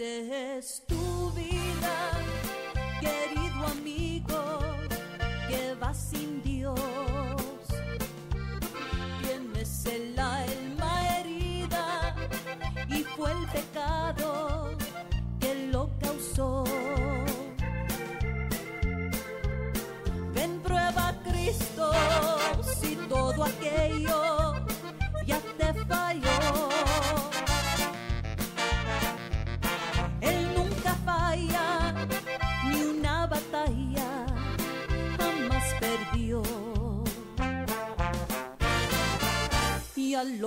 [0.00, 1.99] triste es tu vida,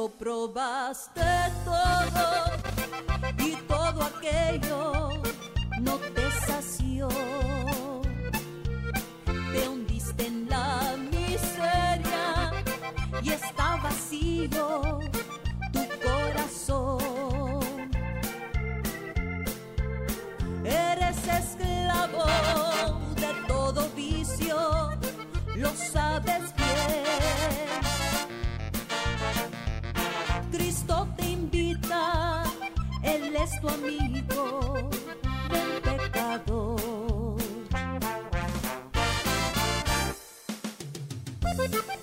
[0.03, 1.22] lo probaste
[41.63, 42.02] Ha ha ha!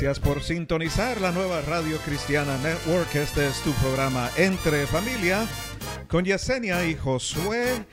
[0.00, 3.14] Gracias por sintonizar la nueva Radio Cristiana Network.
[3.16, 5.46] Este es tu programa Entre Familia
[6.08, 7.84] con Yesenia y Josué.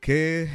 [0.00, 0.50] Qué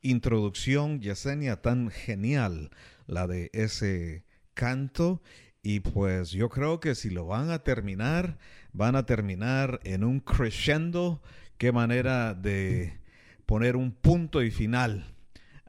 [0.00, 2.70] introducción, Yesenia, tan genial
[3.08, 5.22] la de ese canto.
[5.60, 8.38] Y pues yo creo que si lo van a terminar,
[8.72, 11.20] van a terminar en un crescendo.
[11.56, 13.00] Qué manera de
[13.44, 15.16] poner un punto y final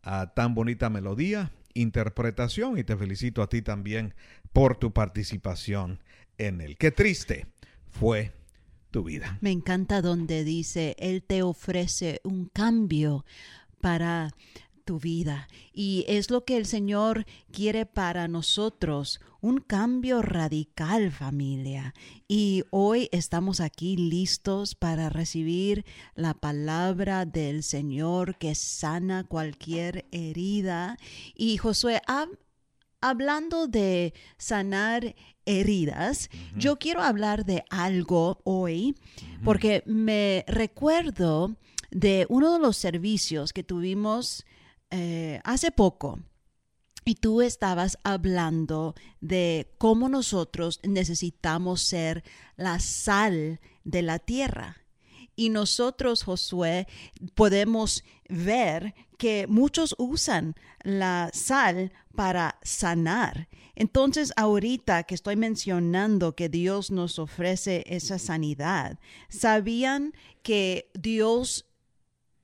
[0.04, 2.78] a tan bonita melodía, interpretación.
[2.78, 4.14] Y te felicito a ti también
[4.54, 6.00] por tu participación
[6.38, 6.78] en él.
[6.78, 7.48] Qué triste
[7.90, 8.34] fue
[8.92, 9.38] tu vida.
[9.42, 13.26] Me encanta donde dice, Él te ofrece un cambio
[13.82, 14.32] para
[14.90, 15.48] tu vida.
[15.72, 21.94] Y es lo que el Señor quiere para nosotros, un cambio radical familia.
[22.28, 30.98] Y hoy estamos aquí listos para recibir la palabra del Señor que sana cualquier herida.
[31.36, 32.40] Y Josué, hab-
[33.00, 35.14] hablando de sanar
[35.46, 38.96] heridas, yo quiero hablar de algo hoy
[39.46, 41.56] porque me recuerdo
[41.92, 44.46] de uno de los servicios que tuvimos
[44.92, 46.20] eh, hace poco.
[47.06, 52.24] Y tú estabas hablando de cómo nosotros necesitamos ser
[52.56, 54.78] la sal de la tierra.
[55.36, 56.88] Y nosotros, Josué,
[57.34, 63.48] podemos ver que muchos usan la sal para sanar.
[63.76, 69.00] Entonces, ahorita que estoy mencionando que Dios nos ofrece esa sanidad,
[69.30, 70.14] ¿sabían
[70.44, 71.69] que Dios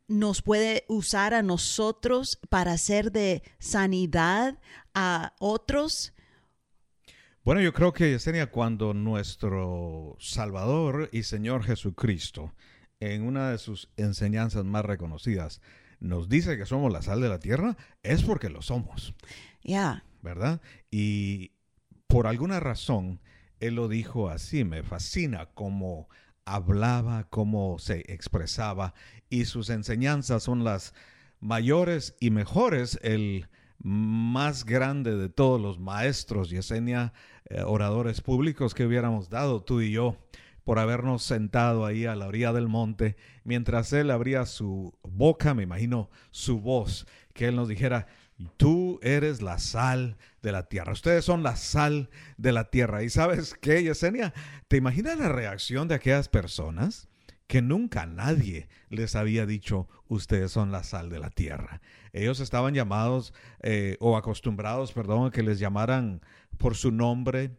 [0.07, 4.59] nos puede usar a nosotros para hacer de sanidad
[4.93, 6.13] a otros?
[7.43, 12.53] Bueno, yo creo que, Yesenia, cuando nuestro Salvador y Señor Jesucristo,
[12.99, 15.61] en una de sus enseñanzas más reconocidas,
[15.99, 19.13] nos dice que somos la sal de la tierra, es porque lo somos.
[19.63, 20.03] Ya.
[20.21, 20.61] ¿Verdad?
[20.89, 21.51] Y
[22.07, 23.21] por alguna razón,
[23.59, 26.09] Él lo dijo así, me fascina cómo
[26.45, 28.93] hablaba, cómo se expresaba,
[29.29, 30.93] y sus enseñanzas son las
[31.39, 32.99] mayores y mejores.
[33.01, 33.47] El
[33.79, 37.13] más grande de todos los maestros, Yesenia,
[37.49, 40.17] eh, oradores públicos que hubiéramos dado tú y yo
[40.63, 45.61] por habernos sentado ahí a la orilla del monte, mientras él abría su boca, me
[45.61, 48.07] imagino su voz, que él nos dijera,
[48.57, 53.03] tú eres la sal de la tierra, ustedes son la sal de la tierra.
[53.03, 54.33] ¿Y sabes qué, Yesenia?
[54.67, 57.07] ¿Te imaginas la reacción de aquellas personas?
[57.47, 61.81] que nunca nadie les había dicho ustedes son la sal de la tierra.
[62.13, 66.21] Ellos estaban llamados eh, o acostumbrados, perdón, a que les llamaran
[66.57, 67.51] por su nombre,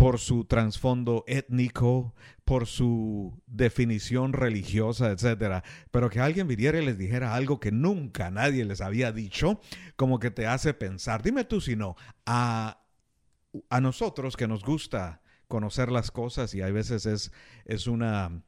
[0.00, 2.14] por su trasfondo étnico,
[2.46, 8.30] por su definición religiosa, etcétera, pero que alguien viniera y les dijera algo que nunca
[8.30, 9.60] nadie les había dicho,
[9.96, 12.82] como que te hace pensar, dime tú si no, a,
[13.68, 17.30] a nosotros que nos gusta conocer las cosas y hay veces es,
[17.66, 18.42] es una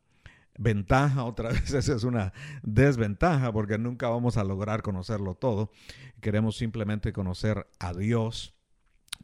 [0.57, 2.33] ventaja, otras veces es una
[2.63, 5.71] desventaja porque nunca vamos a lograr conocerlo todo.
[6.23, 8.55] Queremos simplemente conocer a Dios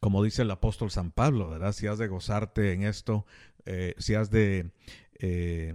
[0.00, 1.72] como dice el apóstol San Pablo, ¿verdad?
[1.72, 3.26] Si has de gozarte en esto,
[3.64, 4.70] eh, si has de
[5.18, 5.74] eh,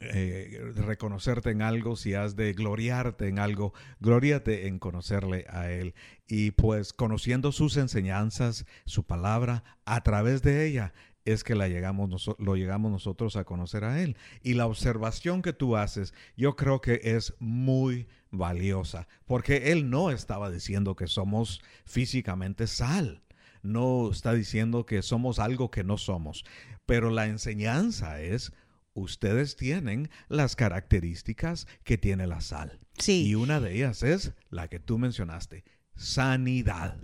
[0.00, 5.94] eh, reconocerte en algo, si has de gloriarte en algo, gloriate en conocerle a Él.
[6.28, 10.92] Y pues conociendo sus enseñanzas, su palabra, a través de ella
[11.24, 14.16] es que la llegamos, lo llegamos nosotros a conocer a Él.
[14.42, 20.10] Y la observación que tú haces, yo creo que es muy valiosa, porque Él no
[20.10, 23.22] estaba diciendo que somos físicamente sal
[23.66, 26.44] no está diciendo que somos algo que no somos,
[26.86, 28.52] pero la enseñanza es,
[28.94, 32.78] ustedes tienen las características que tiene la sal.
[32.98, 33.26] Sí.
[33.26, 35.64] Y una de ellas es la que tú mencionaste,
[35.96, 36.98] sanidad.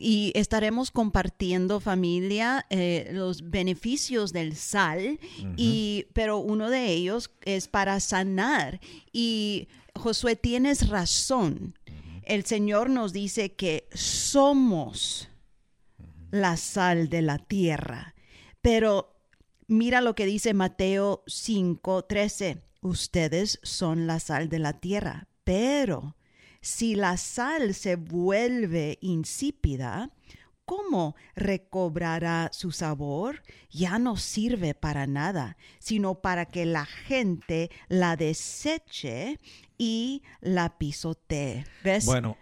[0.00, 5.18] Y estaremos compartiendo familia eh, los beneficios del sal,
[5.56, 8.80] y, pero uno de ellos es para sanar.
[9.12, 11.74] Y Josué, tienes razón.
[12.22, 15.27] El Señor nos dice que somos
[16.30, 18.14] la sal de la tierra.
[18.60, 19.16] Pero
[19.66, 22.62] mira lo que dice Mateo 5, 13.
[22.80, 26.16] Ustedes son la sal de la tierra, pero
[26.60, 30.10] si la sal se vuelve insípida,
[30.64, 33.42] ¿cómo recobrará su sabor?
[33.70, 39.40] Ya no sirve para nada, sino para que la gente la deseche
[39.76, 41.64] y la pisotee.
[41.82, 42.04] ¿Ves?
[42.04, 42.36] Bueno,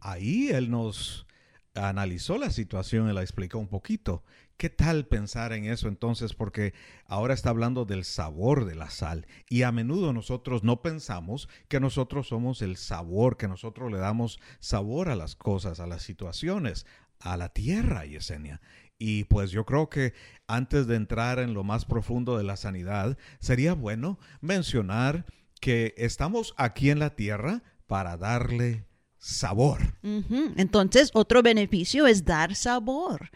[0.00, 1.26] ahí él nos
[1.74, 4.24] analizó la situación y la explicó un poquito.
[4.56, 6.34] ¿Qué tal pensar en eso entonces?
[6.34, 6.74] Porque
[7.06, 11.80] ahora está hablando del sabor de la sal y a menudo nosotros no pensamos que
[11.80, 16.86] nosotros somos el sabor, que nosotros le damos sabor a las cosas, a las situaciones,
[17.18, 18.60] a la tierra, Yesenia.
[18.98, 20.14] Y pues yo creo que
[20.46, 25.26] antes de entrar en lo más profundo de la sanidad, sería bueno mencionar
[25.60, 28.84] que estamos aquí en la tierra para darle
[29.22, 29.94] sabor.
[30.02, 33.30] Entonces, otro beneficio es dar sabor.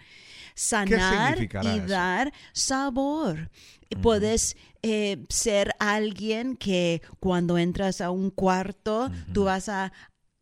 [0.55, 3.50] Sanar y dar sabor.
[4.02, 9.93] Puedes eh, ser alguien que cuando entras a un cuarto, tú vas a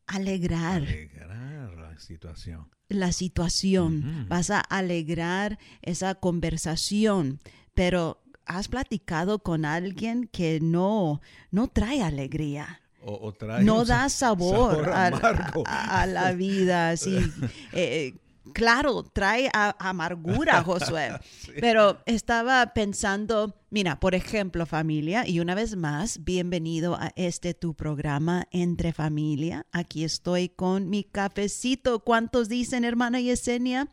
[0.06, 0.82] alegrar.
[0.82, 2.70] Alegrar la situación.
[2.88, 4.26] La situación.
[4.28, 7.40] Vas a alegrar esa conversación.
[7.74, 11.20] Pero has platicado con alguien que no,
[11.50, 12.80] no trae alegría
[13.62, 16.96] no da sabor, a, la vida.
[16.96, 17.18] Sí.
[17.72, 18.14] Eh,
[18.52, 21.10] claro, trae amargura, Josué.
[21.60, 27.74] Pero estaba pensando, mira, por ejemplo, familia, y una vez más, bienvenido a este tu
[27.74, 29.66] programa Entre Familia.
[29.72, 32.00] Aquí estoy con mi cafecito.
[32.00, 33.88] ¿Cuántos dicen, hermana Yesenia?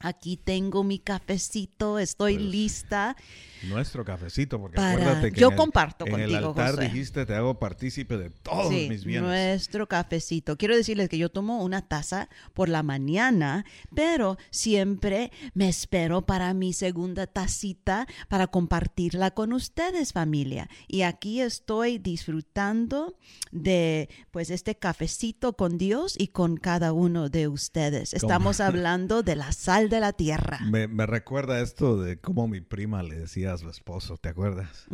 [0.00, 3.16] Aquí tengo mi cafecito, estoy Pues, lista.
[3.64, 6.84] Nuestro cafecito, porque Para- acuérdate que yo en el- comparto en el contigo, altar Josué.
[6.84, 9.28] dijiste te hago partícipe de todos Sí, mis bienes.
[9.28, 10.56] nuestro cafecito.
[10.56, 13.64] Quiero decirles que yo tomo una taza por la mañana,
[13.94, 20.68] pero siempre me espero para mi segunda tacita para compartirla con ustedes, familia.
[20.86, 23.16] Y aquí estoy disfrutando
[23.50, 28.14] de pues este cafecito con Dios y con cada uno de ustedes.
[28.14, 30.58] Estamos hablando de la sal de la tierra.
[30.64, 34.86] Me, me recuerda esto de cómo mi prima le decía a su esposo, ¿te acuerdas?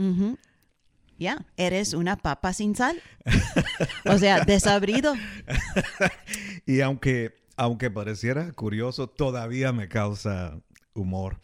[1.19, 3.01] Ya, eres una papa sin sal.
[4.07, 5.15] O sea, desabrido.
[6.67, 10.59] Y aunque, aunque pareciera curioso, todavía me causa
[10.95, 11.41] humor.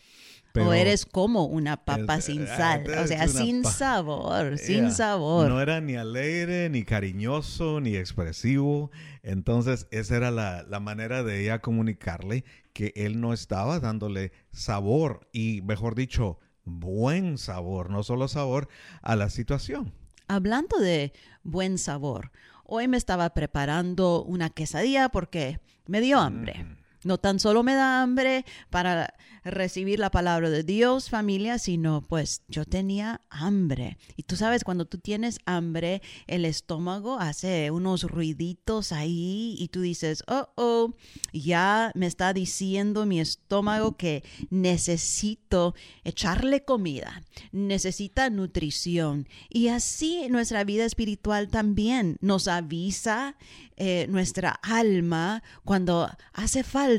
[0.53, 4.91] Pero o eres como una papa Es- sin ah, sal, o sea, sin sabor, sin
[4.91, 5.49] sabor.
[5.49, 8.91] No era ni alegre, ni cariñoso, ni expresivo.
[9.23, 15.29] Entonces, esa era la, la manera de ella comunicarle que él no estaba dándole sabor
[15.33, 18.69] y, mejor dicho, buen sabor, no solo sabor
[19.03, 19.93] a la situación.
[20.29, 21.13] Hablando de
[21.43, 22.31] buen sabor,
[22.65, 26.65] hoy me estaba preparando una quesadilla porque me dio hambre.
[26.65, 26.80] Mm.
[27.03, 32.43] No tan solo me da hambre para recibir la palabra de Dios, familia, sino pues
[32.49, 33.97] yo tenía hambre.
[34.17, 39.81] Y tú sabes, cuando tú tienes hambre, el estómago hace unos ruiditos ahí y tú
[39.81, 40.95] dices, oh, oh,
[41.33, 49.27] ya me está diciendo mi estómago que necesito echarle comida, necesita nutrición.
[49.49, 53.37] Y así nuestra vida espiritual también nos avisa
[53.77, 56.90] eh, nuestra alma cuando hace falta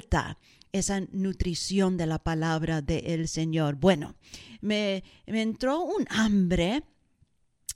[0.72, 3.76] esa nutrición de la palabra del Señor.
[3.76, 4.16] Bueno,
[4.62, 6.84] me, me entró un hambre.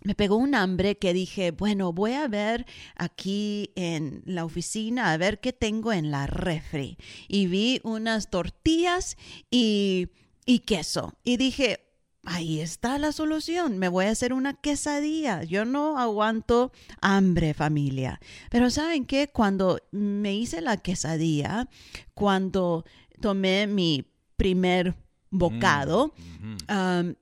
[0.04, 5.18] Me pegó un hambre que dije, bueno, voy a ver aquí en la oficina, a
[5.18, 6.98] ver qué tengo en la refri.
[7.28, 9.18] Y vi unas tortillas
[9.50, 10.10] y,
[10.46, 11.14] y queso.
[11.24, 11.85] Y dije,
[12.26, 13.78] ahí está la solución.
[13.78, 15.44] Me voy a hacer una quesadilla.
[15.44, 18.20] Yo no aguanto hambre, familia.
[18.50, 19.28] Pero ¿saben qué?
[19.28, 21.70] Cuando me hice la quesadilla,
[22.14, 22.86] cuando
[23.22, 24.06] tomé mi
[24.38, 24.96] primer
[25.30, 26.14] bocado,
[26.70, 27.14] um,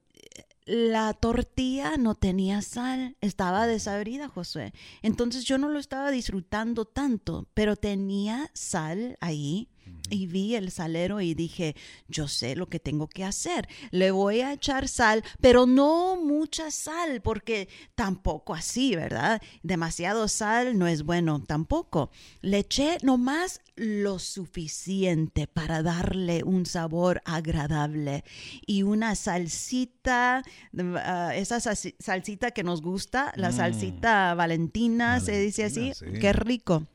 [0.66, 4.72] la tortilla no tenía sal, estaba desabrida, Josué.
[5.02, 9.68] Entonces yo no lo estaba disfrutando tanto, pero tenía sal ahí.
[10.10, 11.74] Y vi el salero y dije,
[12.08, 13.66] yo sé lo que tengo que hacer.
[13.90, 19.40] Le voy a echar sal, pero no mucha sal, porque tampoco así, ¿verdad?
[19.62, 22.10] Demasiado sal no es bueno tampoco.
[22.42, 28.24] Le eché nomás lo suficiente para darle un sabor agradable
[28.66, 30.42] y una salsita,
[30.74, 33.56] uh, esa sal- salsita que nos gusta, la Mm.
[33.56, 36.04] salsita valentina, se dice así, sí.
[36.20, 36.86] qué rico.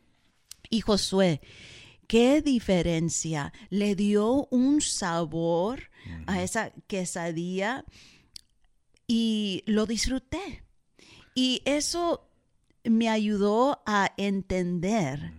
[0.70, 1.42] Y Josué,
[2.10, 5.92] qué diferencia, le dio un sabor
[6.26, 7.86] a esa quesadilla
[9.08, 10.64] y lo disfruté.
[11.36, 12.28] Y eso
[12.84, 15.34] me ayudó a entender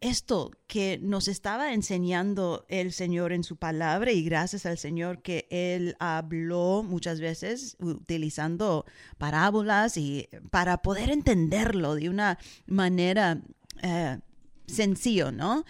[0.00, 5.46] esto que nos estaba enseñando el Señor en su palabra y gracias al Señor que
[5.50, 8.84] Él habló muchas veces utilizando
[9.16, 12.36] parábolas y para poder entenderlo de una
[12.66, 13.42] manera
[13.82, 14.18] eh,
[14.66, 15.64] sencillo, ¿no?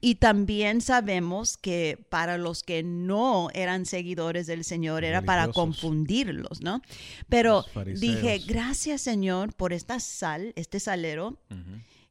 [0.00, 6.60] Y también sabemos que para los que no eran seguidores del Señor era para confundirlos,
[6.60, 6.82] ¿no?
[7.30, 11.38] Pero dije, gracias Señor por esta sal, este salero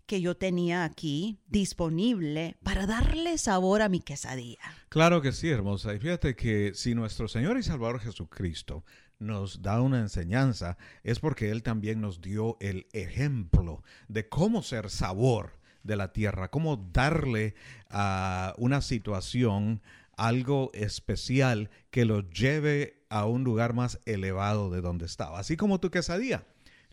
[0.08, 4.64] que yo tenía aquí disponible para darle sabor a mi quesadilla.
[4.90, 5.94] Claro que sí, hermosa.
[5.94, 8.84] Y fíjate que si nuestro Señor y Salvador Jesucristo
[9.20, 14.90] nos da una enseñanza, es porque Él también nos dio el ejemplo de cómo ser
[14.90, 17.56] sabor de la tierra, cómo darle
[17.90, 19.82] a una situación
[20.18, 25.40] algo especial que lo lleve a un lugar más elevado de donde estaba.
[25.40, 26.46] Así como tu quesadilla,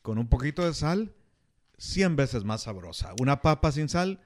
[0.02, 1.14] con un poquito de sal,
[1.78, 3.14] 100 veces más sabrosa.
[3.20, 4.20] Una papa sin sal,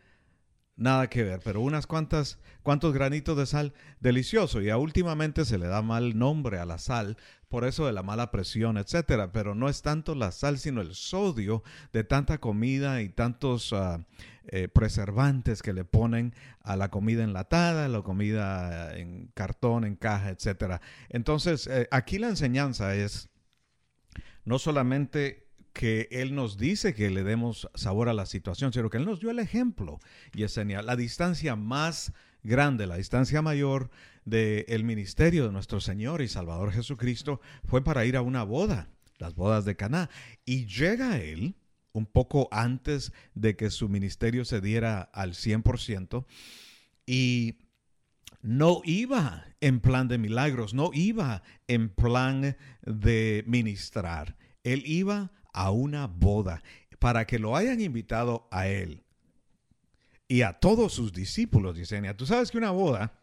[0.76, 4.60] nada que ver, pero unas cuantas, cuantos granitos de sal, delicioso.
[4.60, 7.16] Y últimamente se le da mal nombre a la sal,
[7.54, 9.30] por eso de la mala presión, etcétera.
[9.30, 14.04] Pero no es tanto la sal, sino el sodio de tanta comida y tantos ah,
[14.48, 19.94] eh, preservantes que le ponen a la comida enlatada, a la comida en cartón, en
[19.94, 20.80] caja, etcétera.
[21.10, 23.28] Entonces, eh, aquí la enseñanza es
[24.44, 28.96] no solamente que Él nos dice que le demos sabor a la situación, sino que
[28.96, 30.00] Él nos dio el ejemplo.
[30.32, 32.12] Yesenia, la distancia más
[32.44, 33.90] grande, la distancia mayor
[34.24, 39.34] del ministerio de nuestro Señor y Salvador Jesucristo fue para ir a una boda, las
[39.34, 40.10] bodas de Caná.
[40.44, 41.56] Y llega Él
[41.92, 46.26] un poco antes de que su ministerio se diera al 100%
[47.06, 47.58] y
[48.42, 54.36] no iba en plan de milagros, no iba en plan de ministrar.
[54.64, 56.62] Él iba a una boda
[56.98, 59.03] para que lo hayan invitado a él
[60.28, 62.16] y a todos sus discípulos, Yesenia.
[62.16, 63.18] Tú sabes que una boda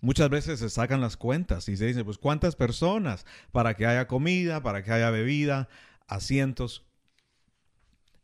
[0.00, 4.06] muchas veces se sacan las cuentas y se dice, pues cuántas personas para que haya
[4.06, 5.68] comida, para que haya bebida,
[6.06, 6.84] asientos,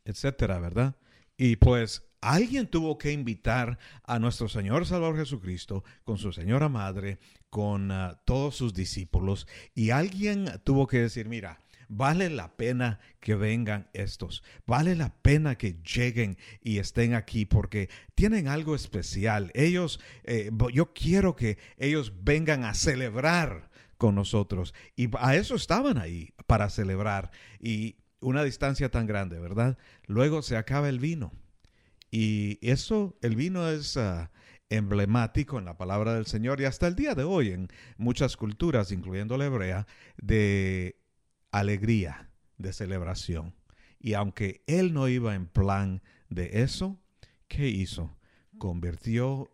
[0.05, 0.95] etcétera, ¿verdad?
[1.37, 7.19] Y pues alguien tuvo que invitar a nuestro Señor Salvador Jesucristo con su Señora Madre,
[7.49, 13.35] con ah, todos sus discípulos, y alguien tuvo que decir, mira, vale la pena que
[13.35, 19.51] vengan estos, vale la pena que lleguen y estén aquí porque tienen algo especial.
[19.53, 24.73] Ellos, eh, yo quiero que ellos vengan a celebrar con nosotros.
[24.95, 27.31] Y a eso estaban ahí, para celebrar.
[27.59, 29.77] Y una distancia tan grande, ¿verdad?
[30.07, 31.33] Luego se acaba el vino.
[32.09, 33.97] Y eso, el vino es...
[33.97, 34.31] Ah,
[34.69, 38.91] emblemático en la palabra del Señor y hasta el día de hoy en muchas culturas,
[38.91, 40.98] incluyendo la hebrea, de
[41.51, 43.55] alegría, de celebración.
[43.99, 46.99] Y aunque él no iba en plan de eso,
[47.47, 48.17] ¿qué hizo?
[48.57, 49.51] Convirtió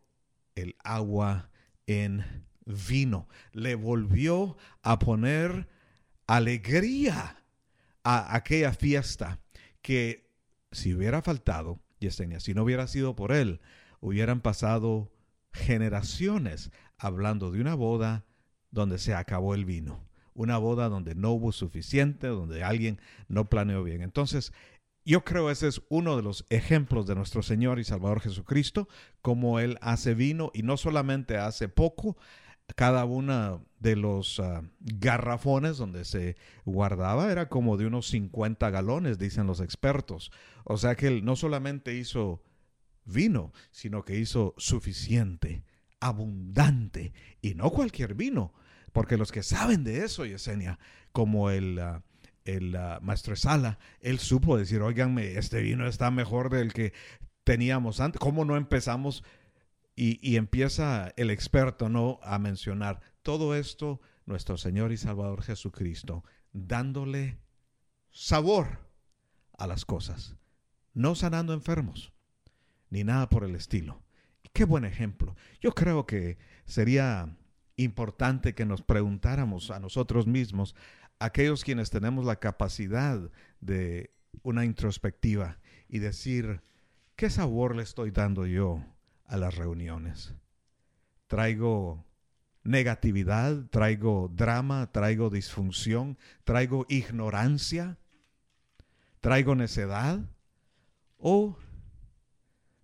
[0.55, 1.49] el agua
[1.87, 3.27] en vino.
[3.53, 5.67] Le volvió a poner
[6.27, 7.43] alegría
[8.03, 9.39] a aquella fiesta
[9.81, 10.29] que
[10.71, 13.61] si hubiera faltado, Yesenia, si no hubiera sido por él,
[13.99, 15.11] hubieran pasado
[15.53, 18.25] generaciones hablando de una boda
[18.71, 20.04] donde se acabó el vino
[20.35, 24.01] una boda donde no hubo suficiente, donde alguien no planeó bien.
[24.01, 24.53] Entonces,
[25.03, 28.87] yo creo ese es uno de los ejemplos de nuestro Señor y Salvador Jesucristo,
[29.21, 32.17] como Él hace vino y no solamente hace poco,
[32.75, 39.19] cada uno de los ah, garrafones donde se guardaba era como de unos 50 galones,
[39.19, 40.31] dicen los expertos.
[40.63, 42.41] O sea que Él no solamente hizo
[43.05, 45.63] vino, sino que hizo suficiente,
[45.99, 48.53] abundante, y no cualquier vino,
[48.95, 50.79] porque los que saben de eso, Yesenia,
[51.11, 52.01] como el, uh,
[52.45, 56.93] el uh, maestro Sala, él supo decir, oiganme, este vino está mejor del que
[57.43, 58.21] teníamos antes.
[58.21, 59.25] ¿Cómo no empezamos?
[59.97, 62.21] Y, y empieza el experto ¿no?
[62.23, 67.37] a mencionar todo esto, nuestro Señor y Salvador Jesucristo, dándole
[68.11, 68.79] sabor
[69.57, 70.37] a las cosas,
[70.93, 72.13] no sanando enfermos,
[72.89, 74.05] ni nada por el estilo.
[74.53, 75.35] Qué buen ejemplo.
[75.59, 77.35] Yo creo que sería
[77.77, 80.75] importante que nos preguntáramos a nosotros mismos,
[81.19, 84.11] aquellos quienes tenemos la capacidad de
[84.43, 86.61] una introspectiva y decir,
[87.15, 88.83] ¿qué sabor le estoy dando yo
[89.25, 90.33] a las reuniones?
[91.27, 92.05] ¿Traigo
[92.63, 93.65] negatividad?
[93.69, 94.91] ¿Traigo drama?
[94.91, 96.17] ¿Traigo disfunción?
[96.43, 97.97] ¿Traigo ignorancia?
[99.21, 100.19] ¿Traigo necedad?
[101.17, 101.57] ¿O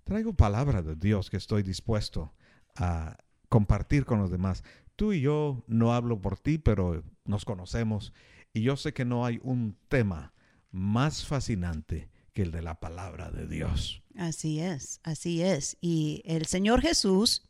[0.04, 2.34] traigo palabra de Dios que estoy dispuesto
[2.75, 3.17] a
[3.49, 4.63] compartir con los demás?
[5.01, 8.13] Tú y yo no hablo por ti, pero nos conocemos
[8.53, 10.31] y yo sé que no hay un tema
[10.69, 14.03] más fascinante que el de la palabra de Dios.
[14.15, 15.75] Así es, así es.
[15.81, 17.41] Y el Señor Jesús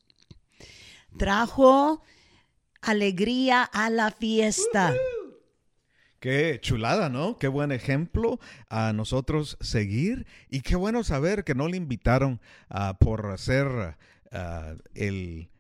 [1.18, 2.02] trajo
[2.82, 4.94] alegría a la fiesta.
[6.22, 7.38] Qué chulada, ¿no?
[7.38, 12.96] Qué buen ejemplo a nosotros seguir y qué bueno saber que no le invitaron uh,
[12.98, 13.98] por ser
[14.32, 15.52] uh, el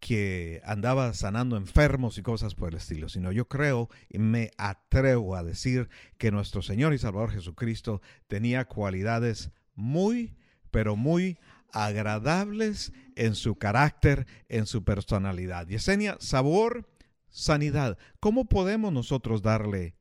[0.00, 5.36] que andaba sanando enfermos y cosas por el estilo, sino yo creo y me atrevo
[5.36, 10.34] a decir que nuestro Señor y Salvador Jesucristo tenía cualidades muy,
[10.70, 11.38] pero muy
[11.72, 15.68] agradables en su carácter, en su personalidad.
[15.68, 16.88] Yesenia, sabor,
[17.28, 17.98] sanidad.
[18.20, 19.96] ¿Cómo podemos nosotros darle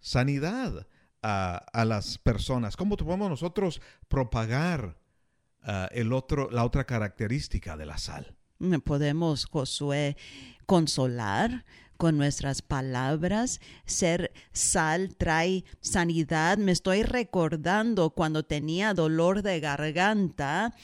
[0.00, 0.86] sanidad
[1.22, 2.76] a, las personas?
[2.76, 4.98] ¿Cómo podemos nosotros propagar
[5.62, 8.34] ah, el otro, la otra característica de la sal?
[8.84, 10.16] Podemos, Josué,
[10.66, 11.64] consolar
[11.96, 13.60] con nuestras palabras.
[13.86, 16.58] Ser sal trae sanidad.
[16.58, 20.74] Me estoy recordando cuando tenía dolor de garganta.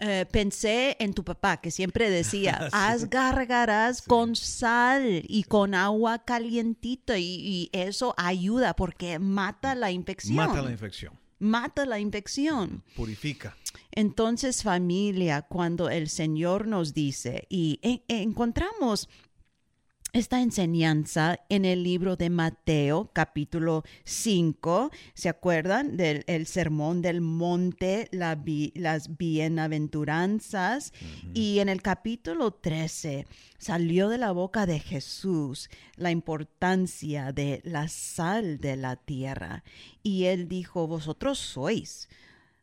[0.00, 6.18] Eh, pensé en tu papá que siempre decía, haz gargaras con sal y con agua
[6.18, 10.36] calientita y, y, eso ayuda porque mata la infección.
[10.36, 12.82] Mata la infección mata la infección.
[12.96, 13.56] Purifica.
[13.90, 19.08] Entonces familia, cuando el Señor nos dice, y encontramos
[20.18, 24.90] esta enseñanza en el libro de Mateo, capítulo 5.
[25.14, 30.92] ¿Se acuerdan del sermón del monte, las bienaventuranzas?
[31.34, 33.28] Y en el capítulo 13
[33.58, 39.62] salió de la boca de Jesús la importancia de la sal de la tierra.
[40.02, 42.08] Y él dijo, vosotros sois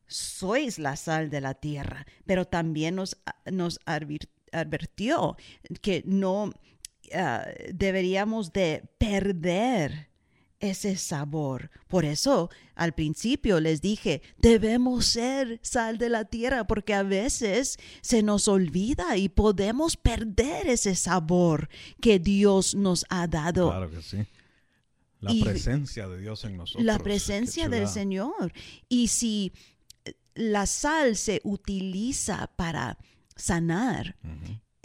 [0.08, 3.18] sois la sal de la tierra, pero también nos,
[3.50, 5.38] nos advirtió
[5.82, 6.52] que no
[7.14, 10.10] ah, deberíamos de perder
[10.60, 11.70] ese sabor.
[11.88, 17.78] Por eso al principio les dije, debemos ser sal de la tierra porque a veces
[18.02, 21.70] se nos olvida y podemos perder ese sabor
[22.02, 23.70] que Dios nos ha dado.
[23.70, 24.18] Claro que sí.
[25.20, 26.84] La Y- presencia de Dios en nosotros.
[26.86, 27.88] la presencia del.
[27.88, 28.54] Señor.
[28.90, 29.54] Y si
[30.06, 32.98] eh, la sal se utiliza para
[33.36, 34.16] sanar.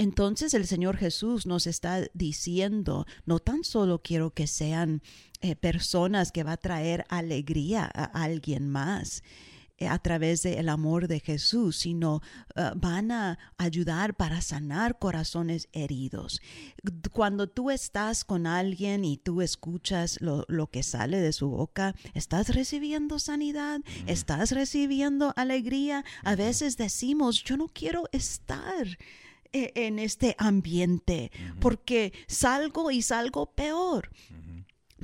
[0.00, 5.02] Entonces el Señor Jesús nos está diciendo, no tan solo quiero que sean
[5.42, 9.22] eh, personas que va a traer alegría a alguien más
[9.76, 12.22] eh, a través del amor de Jesús, sino
[12.56, 16.40] eh, van a ayudar para sanar corazones heridos.
[17.12, 21.94] Cuando tú estás con alguien y tú escuchas lo, lo que sale de su boca,
[22.14, 26.06] estás recibiendo sanidad, estás recibiendo alegría.
[26.24, 28.96] A veces decimos, yo no quiero estar
[29.52, 34.10] en este ambiente porque salgo y salgo peor.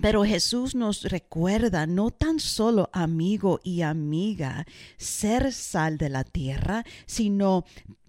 [0.00, 4.66] Pero Jesús nos recuerda, no tan solo amigo y amiga,
[4.98, 7.64] ser sal de la tierra, sino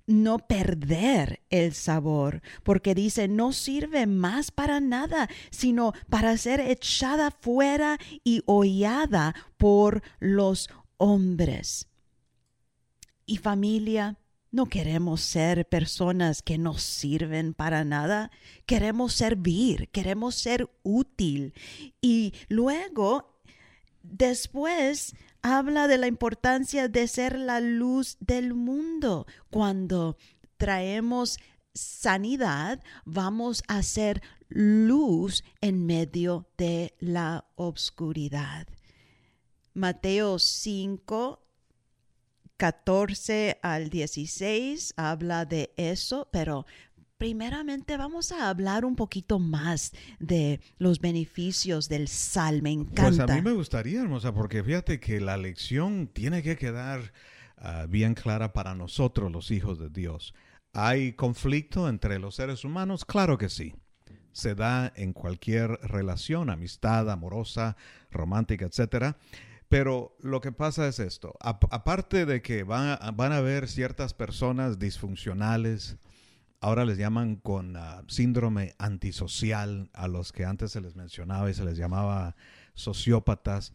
[0.05, 7.31] no perder el sabor, porque dice, no sirve más para nada, sino para ser echada
[7.31, 11.87] fuera y hollada por los hombres.
[13.25, 14.17] Y familia,
[14.57, 18.31] no queremos ser personas que no sirven para nada,
[18.65, 21.53] queremos servir, queremos ser útil.
[22.01, 23.39] Y luego,
[24.01, 29.27] después, habla de la importancia de ser la luz del mundo.
[29.51, 30.17] Cuando
[30.57, 31.37] traemos
[31.75, 38.65] sanidad, vamos a ser luz en medio de la obscuridad.
[39.75, 41.46] Mateo 5,
[42.57, 46.65] 14 al 16 habla de eso, pero
[47.17, 52.61] primeramente vamos a hablar un poquito más de los beneficios del sal.
[52.61, 53.03] Me encanta.
[53.03, 57.13] Pues a mí me gustaría, hermosa, porque fíjate que la lección tiene que quedar
[57.57, 60.33] ah, bien clara para nosotros, los hijos de Dios.
[60.73, 63.05] ¿Hay conflicto entre los seres humanos?
[63.05, 63.73] Claro que sí.
[64.31, 67.75] Se da en cualquier relación, amistad, amorosa,
[68.11, 69.17] romántica, etcétera.
[69.69, 71.33] Pero lo que pasa es esto.
[71.41, 75.97] Aparte de que van a, van a haber ciertas personas disfuncionales,
[76.61, 81.53] ahora les llaman con ah, síndrome antisocial a los que antes se les mencionaba y
[81.53, 82.35] se les llamaba
[82.75, 83.73] sociópatas,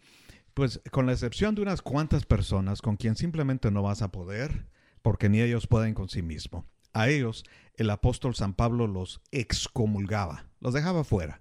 [0.55, 4.69] pues con la excepción de unas cuantas personas con quien simplemente no vas a poder,
[5.03, 6.67] porque ni ellos pueden con sí mismo.
[6.95, 7.45] A ellos
[7.77, 11.41] el apóstol San Pablo los excomulgaba, los dejaba fuera.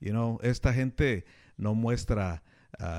[0.00, 1.24] You know, esta gente
[1.56, 2.42] no muestra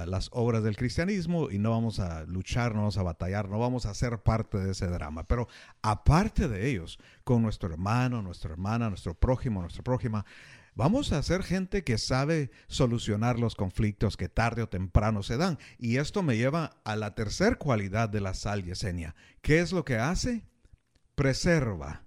[0.05, 3.85] las obras del cristianismo y no vamos a luchar, no vamos a batallar, no vamos
[3.85, 5.27] a ser parte de ese drama.
[5.27, 5.47] Pero
[5.81, 10.25] aparte de ellos, con nuestro hermano, nuestra hermana, nuestro prójimo, nuestra prójima,
[10.75, 15.57] vamos a ser gente que sabe solucionar los conflictos que tarde o temprano se dan.
[15.79, 19.15] Y esto me lleva a la tercer cualidad de la sal yesenia.
[19.41, 20.45] ¿Qué es lo que hace?
[21.15, 22.03] Preserva.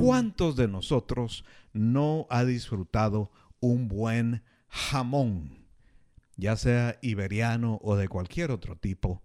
[0.00, 5.59] ¿Cuántos de nosotros no ha disfrutado un buen jamón,
[6.40, 9.22] ya sea iberiano o de cualquier otro tipo?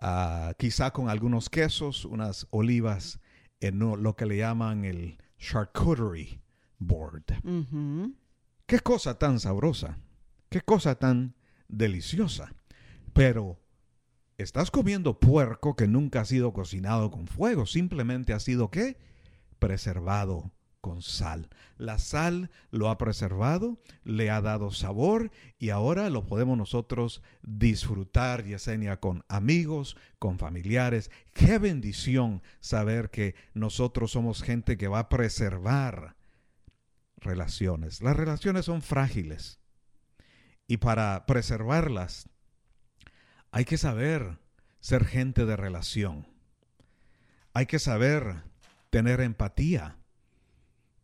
[0.00, 3.20] Ah, quizá con algunos quesos, unas olivas
[3.60, 6.40] en lo que le llaman el charcuterie
[6.78, 7.24] board.
[8.66, 9.98] Qué cosa tan sabrosa,
[10.48, 11.34] qué cosa tan
[11.68, 12.54] deliciosa.
[13.12, 13.60] Pero
[14.38, 18.96] estás comiendo puerco que nunca ha sido cocinado con fuego, simplemente ha sido qué?
[19.58, 20.52] Preservado
[20.84, 21.48] con sal.
[21.78, 28.44] La sal lo ha preservado, le ha dado sabor y ahora lo podemos nosotros disfrutar,
[28.44, 31.10] Yesenia, con amigos, con familiares.
[31.32, 36.16] Qué bendición saber que nosotros somos gente que va a preservar
[37.16, 38.02] relaciones.
[38.02, 39.60] Las relaciones son frágiles
[40.66, 42.28] y para preservarlas
[43.52, 44.38] hay que saber
[44.80, 46.28] ser gente de relación.
[47.54, 48.42] Hay que saber
[48.90, 49.96] tener empatía,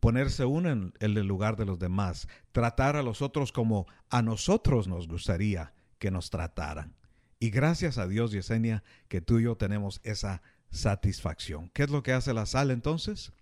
[0.01, 4.89] ponerse uno en, el lugar de los demás, tratar a los otros como a nosotros
[4.89, 6.95] nos gustaría que nos trataran.
[7.39, 11.71] Y gracias a Dios, Yesenia, que tú y yo tenemos esa satisfacción.
[11.71, 13.33] ¿Qué es lo que hace la sal entonces?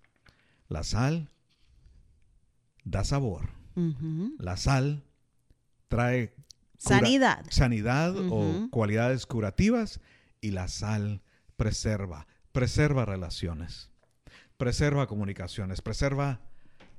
[0.67, 1.29] La sal
[2.83, 3.49] da sabor.
[4.39, 5.05] La sal
[5.87, 6.35] trae
[6.77, 7.45] Sanidad.
[7.49, 9.99] sanidad o cualidades curativas
[10.41, 11.21] y la sal
[11.57, 13.89] preserva, preserva relaciones,
[14.57, 16.39] preserva comunicaciones, preserva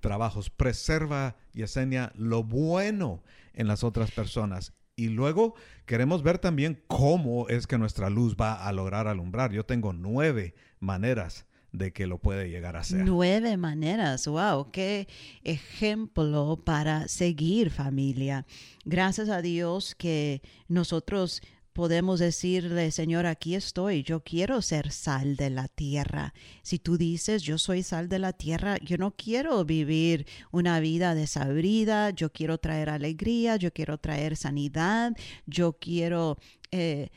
[0.01, 3.23] trabajos, preserva, Yesenia, lo bueno
[3.55, 4.73] en las otras personas.
[4.97, 5.55] Y luego
[5.87, 9.53] queremos ver también cómo es que nuestra luz va a lograr alumbrar.
[9.53, 13.05] Yo tengo nueve maneras de que lo puede llegar a ser.
[13.05, 15.09] Nueve maneras, wow, qué
[15.43, 18.45] ejemplo para seguir familia.
[18.85, 25.51] Gracias a Dios que nosotros podemos decirle, Señor, aquí estoy, yo quiero ser sal de
[25.51, 26.35] la tierra.
[26.63, 31.15] Si tú dices, yo soy sal de la tierra, yo no quiero vivir una vida
[31.15, 35.13] desabrida, yo quiero traer alegría, yo quiero traer sanidad,
[35.47, 36.39] yo quiero...
[36.73, 37.11] Eh,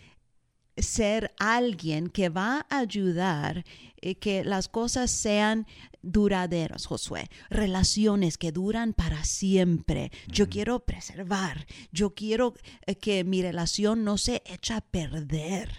[0.77, 3.63] ser alguien que va a ayudar
[4.01, 5.67] eh, que las cosas sean
[6.01, 10.11] duraderas, Josué, relaciones que duran para siempre.
[10.27, 12.53] Yo quiero preservar, yo quiero
[12.85, 15.69] eh, que mi relación no se eche a perder,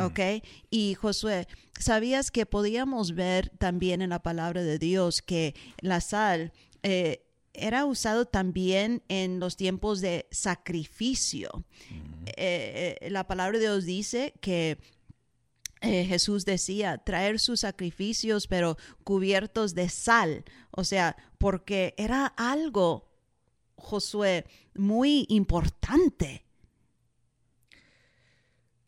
[0.00, 0.42] ¿ok?
[0.70, 1.46] Y Josué,
[1.78, 6.52] ¿sabías que podíamos ver también en la palabra de Dios que la sal...
[6.82, 7.24] Eh,
[7.60, 11.64] era usado también en los tiempos de sacrificio.
[12.36, 14.78] Eh, eh, la palabra de Dios dice que
[15.80, 23.08] eh, Jesús decía traer sus sacrificios pero cubiertos de sal, o sea, porque era algo,
[23.76, 26.44] Josué, muy importante.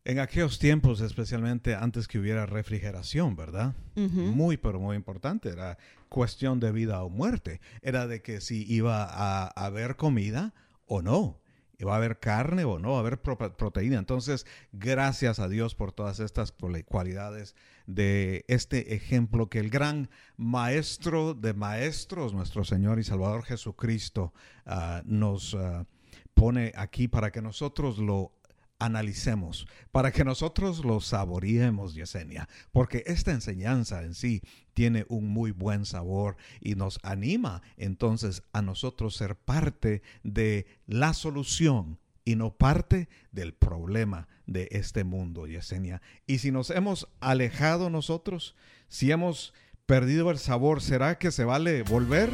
[0.05, 3.74] En aquellos tiempos, especialmente antes que hubiera refrigeración, ¿verdad?
[3.94, 5.50] Muy, pero muy importante.
[5.50, 7.61] Era cuestión de vida o muerte.
[7.83, 10.55] Era de que si iba a haber comida
[10.87, 11.40] o no.
[11.81, 13.99] Iba a haber carne o no, va a haber proteína.
[13.99, 16.53] Entonces, gracias a Dios por todas estas
[16.87, 24.35] cualidades de este ejemplo que el gran maestro de maestros, nuestro Señor y Salvador Jesucristo,
[24.66, 25.87] ah, nos ah,
[26.35, 28.39] pone aquí para que nosotros lo
[28.81, 34.43] analicemos, para que nosotros lo saboreemos, Yesenia, porque esta enseñanza en sí
[34.75, 41.14] tiene un muy buen sabor y nos anima entonces a nosotros ser parte de la
[41.14, 46.03] solución y no parte del problema de este mundo, Yesenia.
[46.27, 48.57] Y si nos hemos alejado nosotros,
[48.88, 49.55] si hemos
[49.87, 52.31] perdido el sabor, ¿será que se vale volver?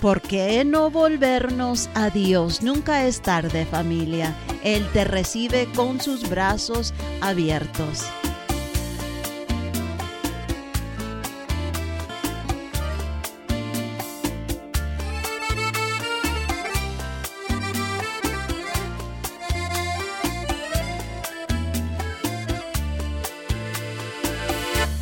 [0.00, 2.62] ¿Por qué no volvernos a Dios?
[2.62, 4.32] Nunca es tarde familia.
[4.62, 8.04] Él te recibe con sus brazos abiertos.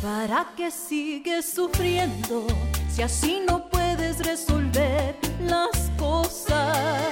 [0.01, 2.47] ¿Para qué sigues sufriendo
[2.89, 3.76] si así no puedes
[4.15, 7.03] resolver las cosas?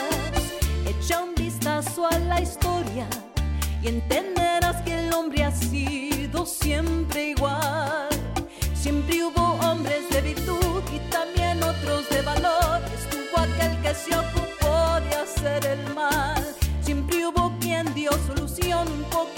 [0.87, 3.07] Echa un vistazo a la historia
[3.81, 8.09] y entenderás que el hombre ha sido siempre igual.
[8.73, 12.81] Siempre hubo hombres de virtud y también otros de valor.
[12.97, 16.43] Estuvo aquel que se ocupó de hacer el mal.
[16.81, 19.34] Siempre hubo quien dio solución, un poquitito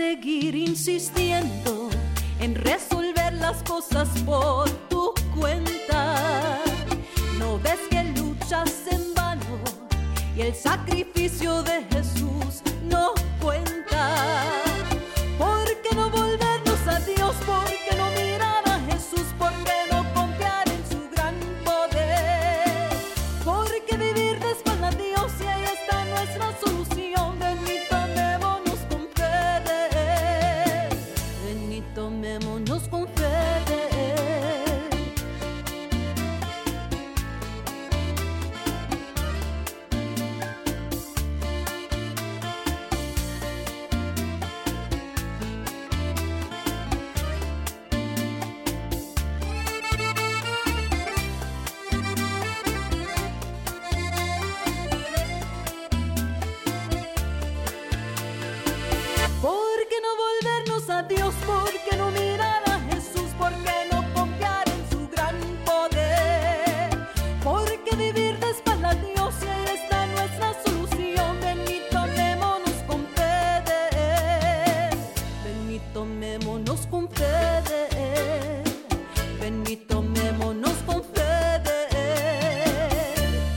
[0.00, 1.90] seguir insistiendo
[2.40, 6.58] en resolver las cosas por tu cuenta?
[7.38, 9.58] ¿No ves que luchas en vano
[10.34, 11.09] y el sacrificio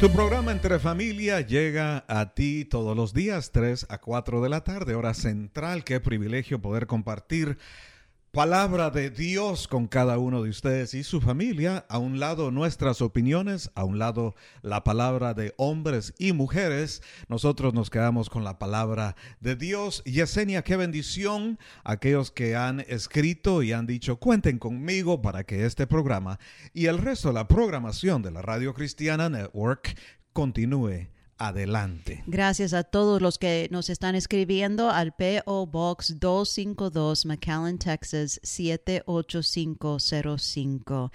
[0.04, 4.62] Tu programa Entre Familia llega a ti todos los días, 3 a 4 de la
[4.62, 5.86] tarde, hora central.
[5.86, 7.58] Qué privilegio poder compartir
[8.34, 11.86] palabra de Dios con cada uno de ustedes y su familia.
[11.88, 17.04] A un lado nuestras opiniones, a un lado la palabra de hombres y mujeres.
[17.28, 20.04] Nosotros nos quedamos con la palabra de Dios.
[20.06, 25.86] Yesenia, qué bendición aquellos que han escrito y han dicho cuenten conmigo para que este
[25.86, 26.40] programa
[26.74, 29.96] y el resto de la programación de la Radio Cristiana Network
[30.34, 32.24] continúe adelante.
[32.28, 41.12] Gracias a todos los que nos están escribiendo al PO Box 252 McAllen, Texas 78505.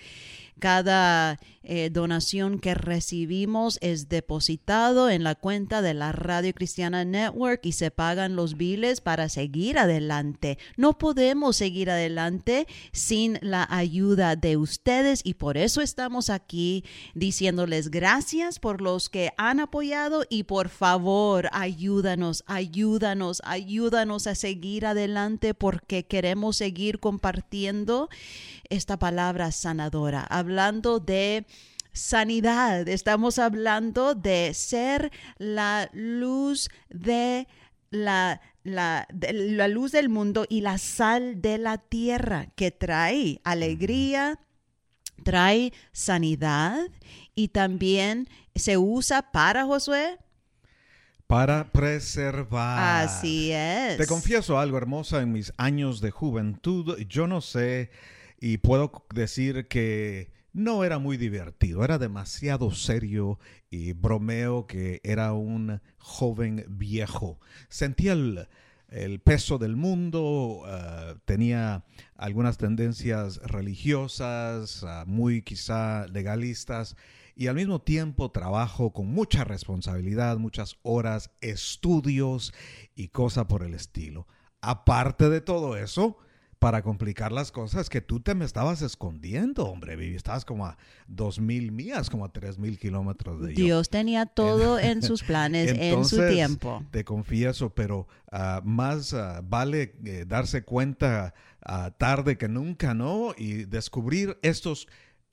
[0.58, 1.38] Cada
[1.70, 7.72] eh, donación que recibimos es depositado en la cuenta de la Radio Cristiana Network y
[7.72, 10.56] se pagan los biles para seguir adelante.
[10.78, 17.90] No podemos seguir adelante sin la ayuda de ustedes y por eso estamos aquí diciéndoles
[17.90, 25.52] gracias por los que han apoyado y por favor ayúdanos, ayúdanos, ayúdanos a seguir adelante
[25.52, 28.08] porque queremos seguir compartiendo
[28.70, 31.46] esta palabra sanadora, hablando de
[31.92, 37.48] sanidad, estamos hablando de ser la luz de
[37.90, 43.40] la, la, de la luz del mundo y la sal de la tierra que trae
[43.44, 44.38] alegría,
[45.24, 46.88] trae sanidad
[47.34, 50.18] y también se usa para Josué.
[51.26, 53.04] Para preservar.
[53.04, 53.98] Así es.
[53.98, 57.90] Te confieso algo, hermosa, en mis años de juventud, yo no sé
[58.40, 63.38] y puedo decir que no era muy divertido, era demasiado serio
[63.70, 67.38] y bromeo que era un joven viejo.
[67.68, 68.48] Sentía el,
[68.88, 71.84] el peso del mundo, uh, tenía
[72.16, 76.96] algunas tendencias religiosas, uh, muy quizá legalistas,
[77.36, 82.52] y al mismo tiempo trabajo con mucha responsabilidad, muchas horas, estudios
[82.96, 84.26] y cosas por el estilo.
[84.60, 86.18] Aparte de todo eso,
[86.58, 89.96] para complicar las cosas que tú te me estabas escondiendo, hombre.
[89.96, 94.26] Vivi, estabas como a dos mil millas, como a tres mil kilómetros de Dios tenía
[94.26, 96.84] todo en sus planes, en su tiempo.
[96.90, 101.34] Te confieso, pero uh, más uh, vale eh, darse cuenta
[101.68, 103.34] uh, tarde que nunca, ¿no?
[103.36, 104.88] Y descubrir estos,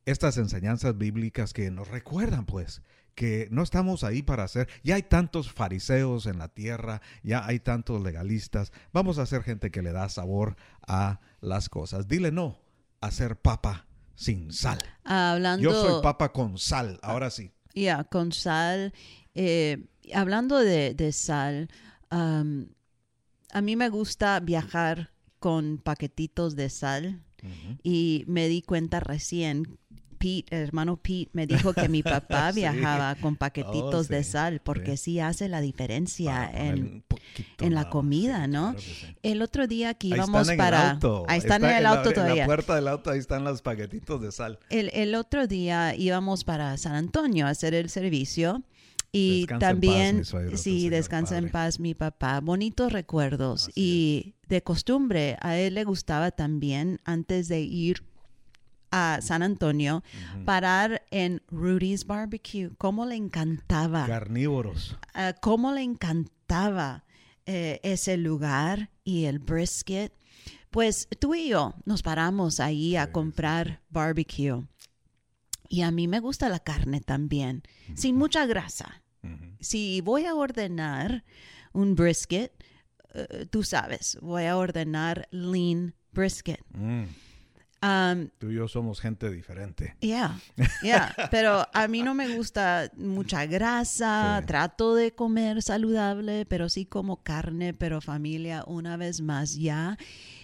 [0.06, 2.82] estas enseñanzas bíblicas que nos recuerdan, pues,
[3.16, 4.68] que no estamos ahí para hacer.
[4.84, 8.72] Ya hay tantos fariseos en la tierra, ya hay tantos legalistas.
[8.94, 12.08] Vamos a ser gente que le da sabor a las cosas.
[12.08, 12.60] Dile no
[13.02, 14.80] a ser papa sin sal.
[15.04, 17.52] Hablando, Yo soy papa con sal, ahora sí.
[17.74, 18.94] Ya, con sal.
[19.34, 21.70] Eh, hablando de, de sal,
[22.12, 22.68] um,
[23.52, 27.80] a mí me gusta viajar con paquetitos de sal uh -huh.
[27.84, 29.78] y me di cuenta recién
[30.26, 32.62] Pete, el hermano Pete, me dijo que mi papá sí.
[32.62, 34.14] viajaba con paquetitos oh, sí.
[34.14, 35.14] de sal porque sí.
[35.14, 37.04] sí, hace la diferencia en,
[37.60, 38.74] en la comida, ¿no?
[38.74, 39.18] Claro.
[39.22, 41.00] El otro día que íbamos para...
[41.28, 42.34] Ahí están está en el auto en la, todavía.
[42.34, 44.60] En la puerta del auto ahí están los paquetitos de sal.
[44.70, 48.64] El, el otro día íbamos para San Antonio a hacer el servicio.
[49.12, 51.46] Y descansa también, paz, suegro, sí, descansa padre.
[51.46, 52.42] en paz mi papá.
[52.42, 53.70] Bonitos recuerdos.
[53.70, 54.50] Así y es.
[54.50, 58.04] de costumbre, a él le gustaba también, antes de ir
[58.96, 60.46] a San Antonio, uh -huh.
[60.46, 62.72] parar en Rudy's Barbecue.
[62.78, 64.08] ¿Cómo le encantaba?
[64.08, 64.98] Carnívoros.
[65.14, 67.04] Uh, ¿Cómo le encantaba
[67.46, 70.14] eh, ese lugar y el brisket?
[70.72, 73.78] Pues tú y yo nos paramos ahí a sí, comprar sí.
[73.90, 74.64] barbecue.
[75.68, 77.98] Y a mí me gusta la carne también, uh -huh.
[77.98, 79.02] sin mucha grasa.
[79.26, 79.58] -huh.
[79.60, 81.24] Si voy a ordenar
[81.74, 82.52] un brisket,
[83.14, 86.62] uh, tú sabes, voy a ordenar lean brisket.
[86.74, 87.06] Mm.
[87.86, 89.96] Um, Tú y yo somos gente diferente.
[90.00, 90.40] Yeah,
[90.82, 91.14] yeah.
[91.30, 94.40] Pero a mí no me gusta mucha grasa.
[94.42, 94.48] Sí.
[94.48, 97.76] Trato de comer saludable, pero sí como carne.
[97.76, 99.98] Pero familia, una vez más, ya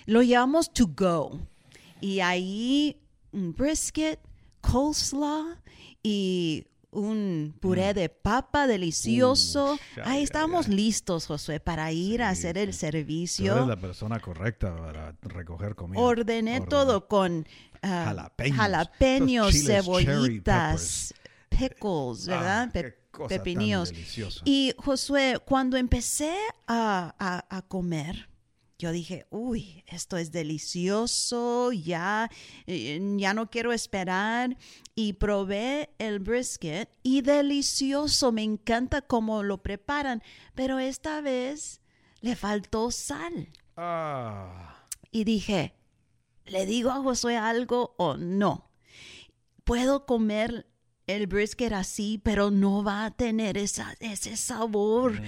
[0.05, 1.39] lo llamamos to go.
[1.99, 4.19] Y ahí un brisket,
[4.61, 5.55] coleslaw
[6.03, 7.95] y un puré mm.
[7.95, 9.73] de papa delicioso.
[9.73, 13.53] Uh, Ahí estamos listos, Josué, para ir sí, a hacer el servicio.
[13.53, 16.01] Tú eres la persona correcta para recoger comida.
[16.01, 16.67] Ordené Ordené.
[16.67, 21.13] todo con uh, jalapeños, jalapeños cebollitas,
[21.49, 22.67] pickles, ¿verdad?
[22.67, 23.93] Ah, Pe pepinillos.
[24.45, 26.33] Y Josué, cuando empecé
[26.67, 28.29] a, a, a comer,
[28.81, 32.31] yo dije, uy, esto es delicioso, ya,
[32.65, 34.57] eh, ya no quiero esperar.
[34.95, 40.23] Y probé el brisket y delicioso, me encanta cómo lo preparan,
[40.55, 41.79] pero esta vez
[42.21, 43.49] le faltó sal.
[43.77, 44.87] Ah.
[45.11, 45.75] Y dije,
[46.45, 48.71] ¿Le digo a Josué algo o no?
[49.63, 50.67] Puedo comer
[51.15, 55.21] el brisket así, pero no va a tener esa, ese sabor.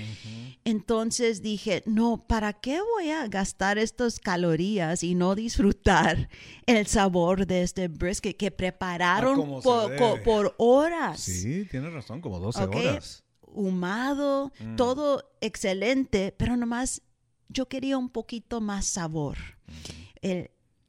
[0.63, 6.29] Entonces dije, no, ¿para qué voy a gastar estas calorías y no disfrutar
[6.65, 11.19] el sabor de este brisket que prepararon por, horas?
[11.19, 13.23] Sí, tienes razón, como 12 horas.
[13.41, 14.75] Humado, mm.
[14.75, 17.01] todo excelente, pero nomás
[17.49, 19.37] yo quería un poquito más sabor.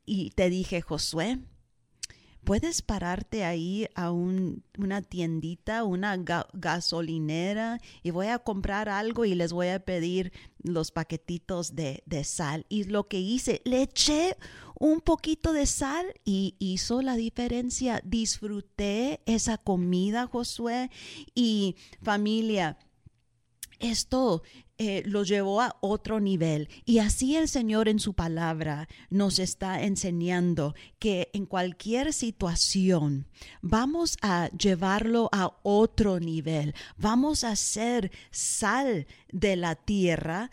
[0.07, 1.39] y te dije, Josué,
[2.45, 6.17] puedes pararte ahí a una tiendita, una
[6.53, 10.33] gasolinera y voy a comprar algo y les voy a pedir
[10.63, 12.67] los paquetitos de, sal.
[12.69, 14.37] Y lo que hice, le eché
[14.79, 18.01] un poquito de sal y hizo la diferencia.
[18.05, 20.91] Disfruté esa comida, Josué,
[21.35, 22.79] y familia.
[23.85, 24.43] Esto
[24.79, 26.71] eh, lo llevó a otro nivel.
[26.87, 33.29] Y así el Señor en su palabra nos está enseñando que en cualquier situación
[33.61, 36.75] vamos a llevarlo a otro nivel.
[36.97, 40.49] Vamos a ser sal de la tierra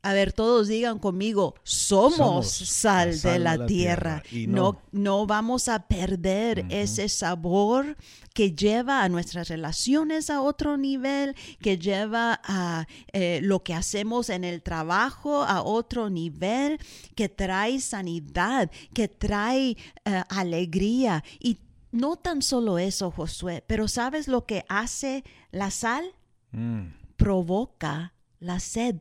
[0.00, 4.22] a ver, todos digan conmigo, somos, sal, de la, tierra.
[4.30, 4.80] Y no.
[4.92, 5.26] no.
[5.26, 7.96] vamos a perder ese sabor
[8.32, 14.30] que lleva a nuestras relaciones a otro nivel, que lleva a eh, lo que hacemos
[14.30, 16.78] en el trabajo a otro nivel,
[17.16, 21.24] que trae sanidad, que trae eh, alegría.
[21.40, 21.58] Y
[21.90, 26.04] no tan solo eso, Josué, pero ¿sabes lo que hace la sal?
[26.52, 26.92] Mm.
[27.16, 28.96] Provoca la sed.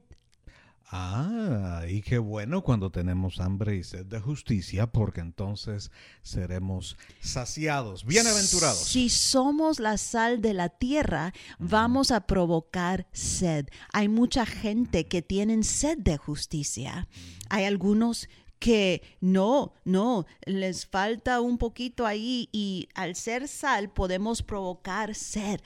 [0.89, 8.05] Ah, y qué bueno cuando tenemos hambre y sed de justicia, porque entonces seremos saciados,
[8.05, 8.85] bienaventurados.
[8.85, 13.67] Si somos la sal de la tierra, vamos a provocar sed.
[13.91, 17.09] Hay mucha gente que tienen sed de justicia.
[17.49, 24.41] Hay algunos que no, no, les falta un poquito ahí y al ser sal podemos
[24.41, 25.59] provocar sed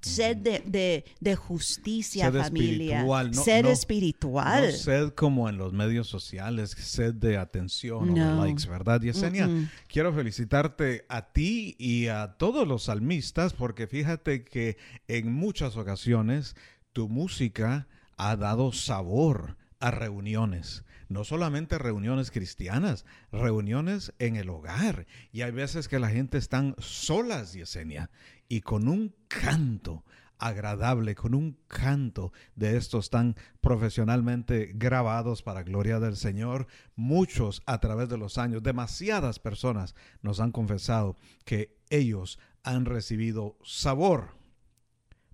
[0.00, 4.72] sed de, de, justicia, familia, espiritual, sed espiritual.
[4.72, 9.48] sed como en los medios sociales, sed de atención o de likes, ¿verdad, Yesenia?
[9.88, 14.76] Quiero felicitarte a ti y a todos los salmistas porque fíjate que
[15.08, 16.56] en muchas ocasiones
[16.92, 25.06] tu música ha dado sabor a reuniones no solamente reuniones cristianas, reuniones en el hogar.
[25.32, 28.10] Y hay veces que la gente están solas, Yesenia,
[28.48, 30.04] y con un canto
[30.38, 36.66] agradable, con un canto de estos tan profesionalmente grabados para gloria del Señor.
[36.94, 43.56] Muchos a través de los años, demasiadas personas nos han confesado que ellos han recibido
[43.64, 44.36] sabor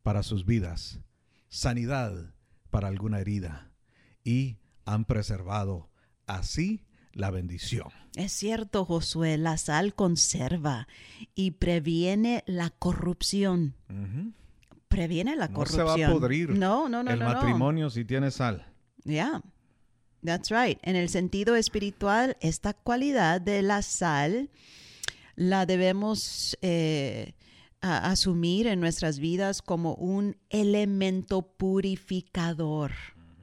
[0.02, 1.00] para sus vidas,
[1.48, 2.34] sanidad
[2.70, 3.70] para alguna herida
[4.24, 5.90] y han preservado
[6.26, 8.01] así la bendición.
[8.14, 10.86] Es cierto, Josué, la sal conserva
[11.34, 13.74] y previene la corrupción.
[14.88, 15.86] Previene la corrupción.
[15.86, 18.66] No se va a podrir no, no, no, el matrimonio si tiene sal.
[19.04, 19.42] Yeah,
[20.22, 20.78] that's right.
[20.82, 24.50] En el sentido espiritual, esta cualidad de la sal
[25.34, 27.34] la debemos eh,
[27.80, 32.92] asumir en nuestras vidas como un elemento purificador.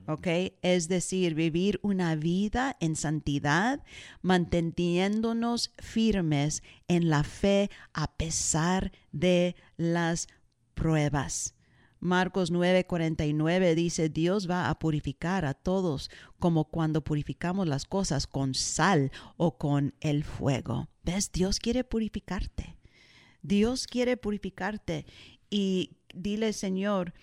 [0.10, 0.28] ¿Ok?
[0.64, 3.84] Es decir, vivir una vida en santidad,
[4.24, 10.28] manteniéndonos firmes en la fe a pesar de las
[10.74, 11.54] pruebas.
[12.00, 18.56] Marcos 9:49 dice, Dios va a purificar a todos como cuando purificamos las cosas con
[18.56, 20.90] sal o con el fuego.
[21.04, 21.32] ¿Ves?
[21.32, 22.78] Dios quiere purificarte.
[23.44, 25.06] Dios quiere purificarte
[25.52, 27.14] y dile, Señor,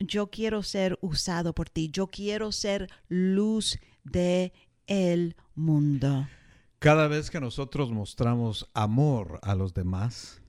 [0.00, 4.52] yo quiero ser usado por ti, yo quiero ser luz de
[4.86, 6.28] el mundo.
[6.78, 10.42] Cada vez que nosotros mostramos amor a los demás,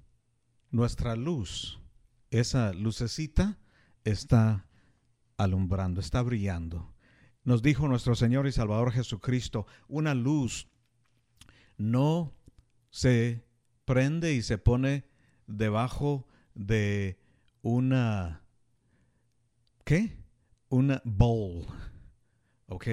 [0.70, 1.80] nuestra luz,
[2.30, 3.58] esa lucecita
[4.04, 4.68] está
[5.38, 6.94] alumbrando, está brillando.
[7.44, 10.68] Nos dijo nuestro Señor y Salvador Jesucristo, una luz
[11.78, 12.34] no
[12.90, 13.46] se
[13.86, 15.06] prende y se pone
[15.48, 17.20] debajo de
[17.62, 18.45] una
[19.86, 20.18] ¿qué?
[20.68, 21.66] Una bowl,
[22.68, 22.88] ¿ok?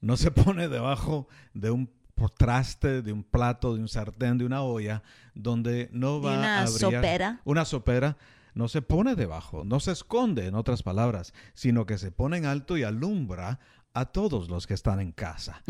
[0.00, 1.90] No se pone debajo de un
[2.36, 5.02] traste, de un plato, de un sartén, de una olla,
[5.34, 7.40] donde no va una a sopera.
[7.44, 8.16] Una sopera
[8.54, 12.44] no se pone debajo, no se esconde, en otras palabras, sino que se pone en
[12.44, 13.60] alto y alumbra
[13.94, 15.62] a todos los que están en casa.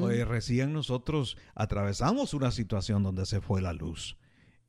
[0.00, 4.16] Hoy recién nosotros atravesamos una situación donde se fue la luz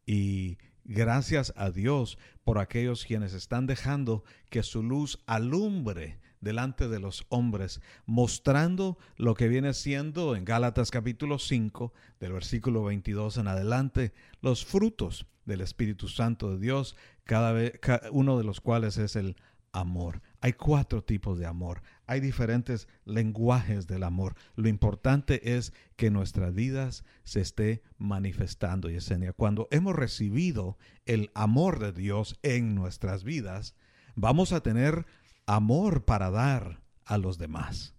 [0.05, 6.99] y Gracias a Dios por aquellos quienes están dejando que su luz alumbre delante de
[6.99, 13.47] los hombres, mostrando lo que viene siendo en Gálatas capítulo 5, del versículo 22 en
[13.47, 17.79] adelante, los frutos del Espíritu Santo de Dios, cada, vez,
[18.11, 19.37] uno de los cuales es el
[19.71, 20.21] amor.
[20.45, 21.81] Hay cuatro tipos de amor.
[22.05, 24.35] Hay diferentes lenguajes del amor.
[24.55, 29.33] Lo importante es que nuestras vidas se esté manifestando, Yesenia.
[29.33, 30.77] Cuando hemos recibido
[31.07, 33.73] el amor de Dios en nuestras vidas,
[34.13, 35.07] vamos a tener
[35.47, 37.95] amor para dar a los demás.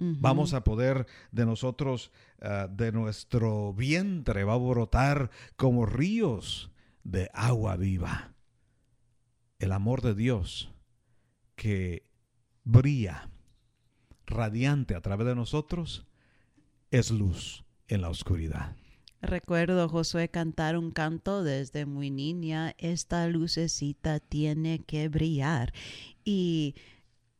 [0.00, 2.10] Vamos a poder de nosotros,
[2.40, 6.72] ah, de nuestro vientre, va a brotar como ríos
[7.04, 8.34] de agua viva.
[9.60, 10.71] El amor de Dios
[11.62, 12.02] que
[12.64, 13.30] brilla
[14.26, 16.04] radiante a través de nosotros
[16.90, 18.74] es luz en la oscuridad.
[19.20, 25.72] Recuerdo Josué cantar un canto desde muy niña, esta lucecita tiene que brillar.
[26.24, 26.74] Y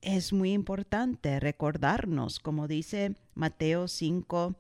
[0.03, 4.55] es muy importante recordarnos, como dice Mateo 5,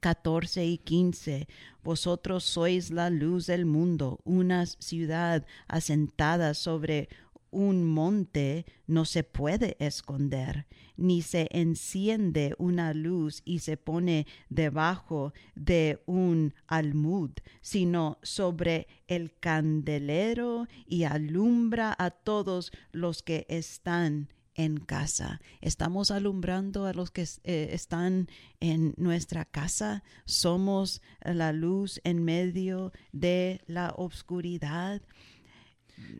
[0.00, 1.46] 14 y 15.
[1.84, 7.10] Vosotros sois la luz del mundo, una ciudad asentada sobre
[7.52, 15.32] un monte no se puede esconder, ni se enciende una luz y se pone debajo
[15.54, 17.30] de un almud,
[17.60, 25.40] sino sobre el candelero y alumbra a todos los que están en casa.
[25.60, 28.28] Estamos alumbrando a los que eh, están
[28.60, 30.02] en nuestra casa.
[30.24, 35.02] Somos la luz en medio de la oscuridad.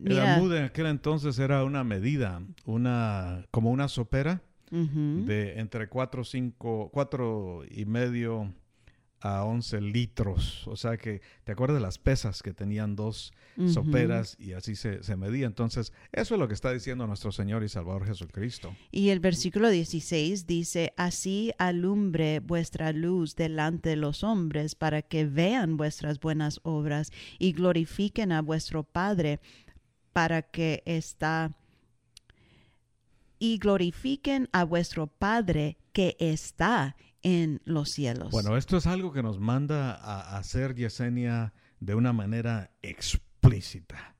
[0.01, 6.23] Mira, el en aquel entonces era una medida, una como una sopera de entre 4,
[6.23, 8.51] 5, 4 y medio
[9.23, 10.67] a 11 litros.
[10.67, 13.31] O sea que, ¿te acuerdas de las pesas que tenían dos
[13.67, 15.45] soperas y así se, se, medía?
[15.45, 18.75] Entonces, eso es lo que está diciendo nuestro Señor y Salvador Jesucristo.
[18.91, 25.25] Y el versículo 16 dice, así alumbre vuestra luz delante de los hombres para que
[25.25, 29.39] vean vuestras buenas obras y glorifiquen a vuestro Padre
[30.13, 31.55] para que está
[33.39, 38.31] y glorifiquen a vuestro Padre que está en los cielos.
[38.31, 44.15] Bueno, esto es algo que nos manda a hacer Yesenia de una manera explícita.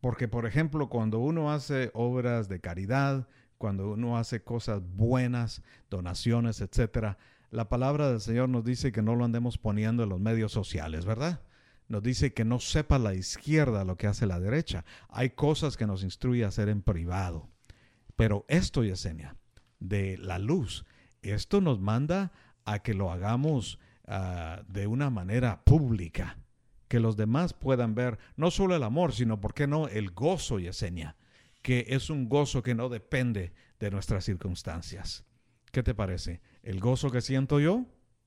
[0.00, 3.28] Porque, por ejemplo, cuando uno hace obras de caridad,
[3.58, 7.18] cuando uno hace cosas buenas, donaciones, etcétera,
[7.50, 11.06] la palabra del Señor nos dice que no lo andemos poniendo en los medios sociales,
[11.06, 11.40] ¿verdad?
[11.88, 14.84] Nos dice que no sepa la izquierda lo que hace la derecha.
[15.08, 17.48] Hay cosas que nos instruye a hacer en privado.
[18.16, 19.36] Pero esto, Yesenia,
[19.78, 20.84] de la luz,
[21.22, 22.32] esto nos manda
[22.64, 26.38] a que lo hagamos ah, de una manera pública,
[26.88, 30.58] que los demás puedan ver no solo el amor, sino, ¿por qué no?, el gozo,
[30.58, 31.16] Yesenia,
[31.62, 35.24] que es un gozo que no depende de nuestras circunstancias.
[35.72, 36.40] ¿Qué te parece?
[36.62, 37.84] ¿El gozo que siento yo?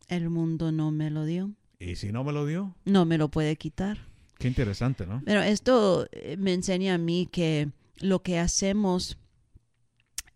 [0.08, 1.54] El mundo no me lo dio.
[1.80, 2.76] ¿Y si no me lo dio?
[2.86, 4.00] No me lo puede quitar.
[4.38, 5.22] Qué interesante, ¿no?
[5.26, 9.18] Pero esto eh, me enseña a mí que lo que hacemos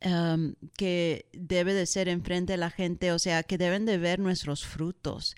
[0.06, 4.20] um, que debe de ser enfrente de la gente, o sea, que deben de ver
[4.20, 5.36] nuestros frutos.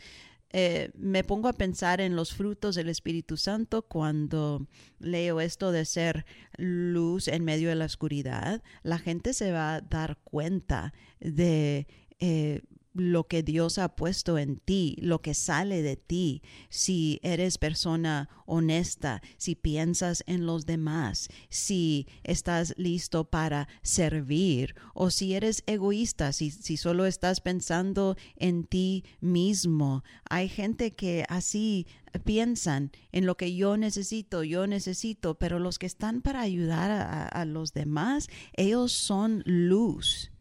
[0.51, 4.67] Eh, me pongo a pensar en los frutos del Espíritu Santo cuando
[4.99, 6.25] leo esto de ser
[6.57, 8.63] luz en medio de la oscuridad.
[8.83, 11.87] La gente se va a dar cuenta de
[12.19, 12.61] eh,
[12.95, 18.29] lo que Dios ha puesto en ti, lo que sale de ti, si eres persona
[18.45, 26.31] honesta, si piensas en los demás, si estás listo para servir o si eres egoísta,
[26.31, 30.03] si, si solo estás pensando en ti mismo.
[30.29, 31.87] Hay gente que así
[32.23, 37.27] piensan en lo que yo necesito, yo necesito, pero los que están para ayudar a,
[37.27, 40.31] a los demás, ellos son luz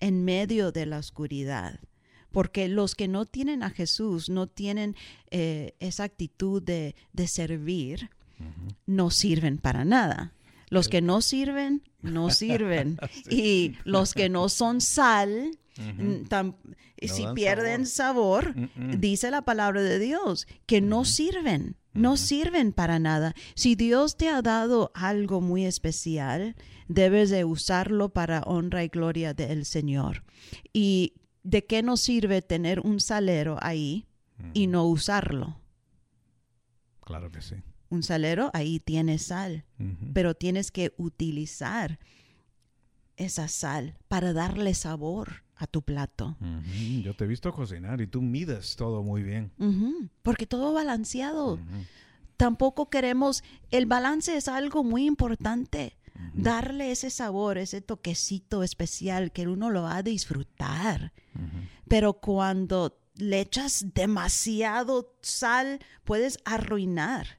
[0.00, 1.78] en medio de la oscuridad
[2.32, 4.96] porque los que no tienen a Jesús, no tienen
[5.30, 6.94] eh, esa actitud de,
[7.26, 8.10] servir,
[8.86, 10.32] no sirven para nada.
[10.68, 12.98] Los que no sirven, no sirven.
[13.28, 15.58] Y los que no son sal,
[17.02, 23.34] si pierden sabor, dice la palabra de Dios, que no sirven, no sirven para nada.
[23.54, 26.54] Si Dios te ha dado algo muy especial,
[26.88, 30.24] debes de usarlo para honra y gloria del Señor.
[30.72, 34.06] Y ¿de qué nos sirve tener un salero ahí
[34.52, 35.58] y no usarlo?
[37.00, 37.56] Claro que sí.
[37.88, 39.64] Un salero ahí tiene sal,
[40.14, 41.98] pero tienes que utilizar
[43.16, 46.36] esa sal para darle sabor a tu plato.
[47.02, 49.50] Yo te he visto cocinar y tú mides todo muy bien.
[50.22, 51.58] Porque todo balanceado.
[52.36, 55.98] Tampoco queremos, el balance es algo muy importante.
[56.34, 61.12] Darle ese sabor, ese toquecito especial que uno lo va a disfrutar.
[61.88, 67.38] Pero cuando le echas demasiado sal, puedes arruinar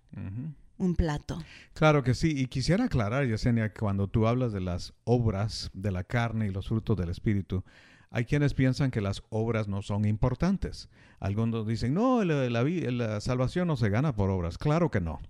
[0.78, 1.44] un plato.
[1.74, 5.92] Claro que sí, y quisiera aclarar, Yesenia, que cuando tú hablas de las obras de
[5.92, 7.64] la carne y los frutos del Espíritu,
[8.10, 10.90] hay quienes piensan que las obras no son importantes.
[11.20, 14.58] Algunos dicen, no, la, la salvación no se gana por obras.
[14.58, 15.22] Claro que no.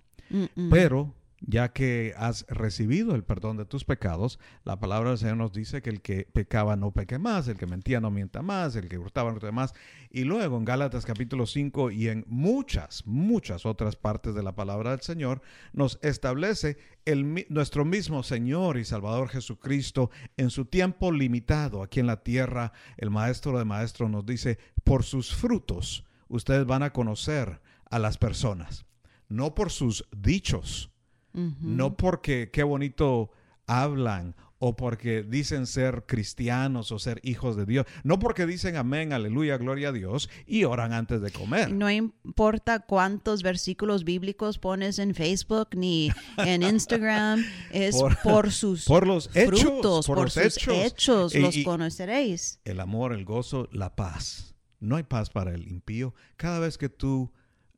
[0.70, 5.52] Pero ya que has recibido el perdón de tus pecados, la palabra del Señor nos
[5.52, 8.88] dice que el que pecaba no peque más, el que mentía no mienta más, el
[8.88, 9.74] que hurtaba no hurte más.
[10.12, 14.92] Y luego en Gálatas capítulo 5 y en muchas, muchas otras partes de la palabra
[14.92, 15.42] del Señor,
[15.74, 22.08] nos establece el, nuestro mismo Señor y Salvador Jesucristo en su tiempo limitado aquí en
[22.08, 22.72] la tierra.
[22.98, 28.18] El Maestro de Maestros nos dice, por sus frutos ustedes van a conocer a las
[28.18, 28.86] personas,
[29.28, 30.91] no por sus dichos
[31.34, 33.32] no porque qué bonito
[33.68, 39.12] hablan o porque dicen ser cristianos o ser hijos de Dios, no porque dicen amén,
[39.12, 41.74] aleluya, gloria a Dios y oran antes de comer.
[41.74, 49.08] No importa cuántos versículos bíblicos pones en Facebook ni en Instagram, es por, sus por
[49.08, 52.60] los frutos, por, los sus hechos, los conoceréis.
[52.64, 54.54] El amor, el gozo, la paz.
[54.80, 56.14] No hay paz para el impío.
[56.38, 57.32] Cada vez que tú,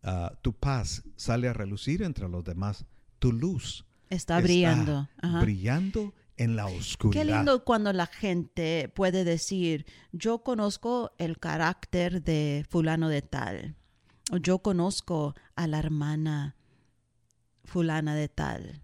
[0.04, 2.86] ah, tu paz sale a relucir entre los demás,
[3.24, 5.08] tu luz está brillando.
[5.40, 7.22] brillando en la oscuridad.
[7.22, 13.78] Qué lindo cuando la gente puede decir, yo conozco el carácter de fulano de tal,
[14.30, 16.58] o yo conozco a la hermana
[17.64, 18.82] fulana de tal.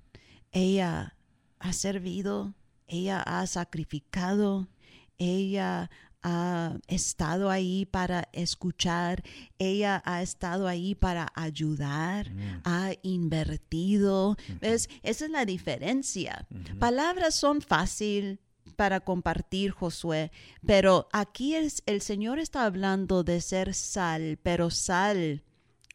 [0.54, 1.18] Ella
[1.60, 2.54] ha servido,
[2.88, 4.70] ella ha sacrificado,
[5.18, 5.92] ella
[6.22, 9.24] ha estado ahí para escuchar,
[9.58, 12.62] ella ha estado ahí para ayudar, mm.
[12.66, 14.36] ha invertido.
[14.60, 14.90] ¿Ves?
[15.04, 16.48] Esa es la diferencia.
[16.80, 18.40] Palabras son fácil
[18.76, 20.32] para compartir, Josué,
[20.66, 25.44] pero aquí es, el Señor está hablando de ser sal, pero sal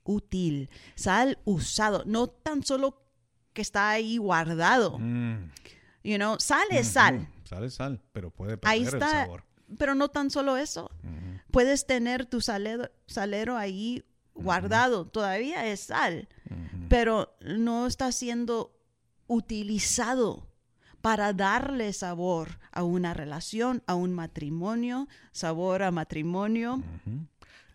[0.05, 3.01] útil, sal usado, no tan solo
[3.53, 4.99] que está ahí guardado.
[4.99, 5.51] Mm.
[6.03, 7.27] You know, sal es sal.
[7.45, 10.91] Sal es sal, pero puede perder el sabor pero no tan solo eso.
[11.51, 14.05] Puedes tener tu salero, salero ahí
[14.35, 16.29] guardado, todavía es sal,
[16.89, 18.77] pero no está siendo
[19.27, 20.49] utilizado
[21.01, 26.83] para darle sabor a una relación, a un matrimonio, sabor a matrimonio.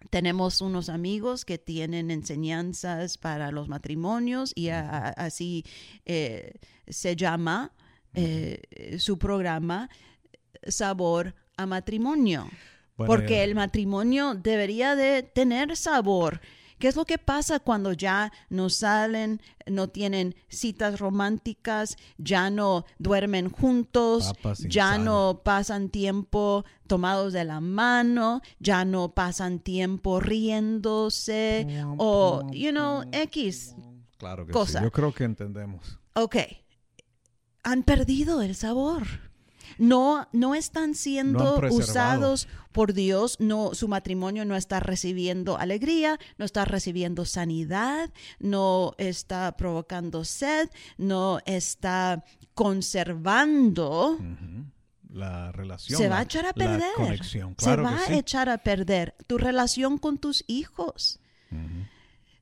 [0.09, 5.63] Tenemos unos amigos que tienen enseñanzas para los matrimonios y así
[6.05, 7.71] eh, se llama
[8.13, 9.89] eh, su programa
[10.67, 12.49] Sabor a matrimonio.
[12.95, 16.41] porque el matrimonio debería de tener sabor.
[16.79, 22.85] ¿Qué es lo que pasa cuando ya no salen, no tienen citas románticas, ya no
[22.97, 24.33] duermen juntos,
[24.67, 32.71] ya no pasan tiempo tomados de la mano, ya no pasan tiempo riéndose o, you
[32.71, 33.75] know, X
[34.17, 34.79] claro que cosa.
[34.79, 34.83] Sí.
[34.85, 35.97] Yo creo que entendemos.
[36.13, 36.35] Ok.
[37.63, 39.28] Han perdido el sabor
[39.77, 46.45] no, no están siendo usados por Dios, no, su matrimonio no está recibiendo alegría, no
[46.45, 54.19] está recibiendo sanidad, no está provocando sed, no está conservando.
[55.11, 55.97] La relación.
[55.97, 57.23] Se va a echar a perder.
[57.23, 61.19] Se va a echar a perder tu relación con tus hijos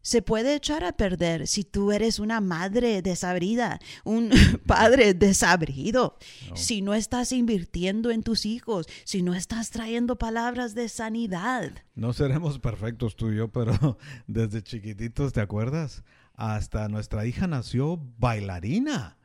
[0.07, 4.29] se puede echar a perder si tú eres una madre desabrida, un
[4.65, 6.17] padre desabrido,
[6.55, 11.73] si no estás invirtiendo en tus hijos, si no estás trayendo palabras de sanidad.
[11.93, 13.97] No seremos perfectos tú y yo, pero
[14.27, 16.05] desde chiquititos, ¿te acuerdas?
[16.35, 19.16] Hasta nuestra hija nació bailarina.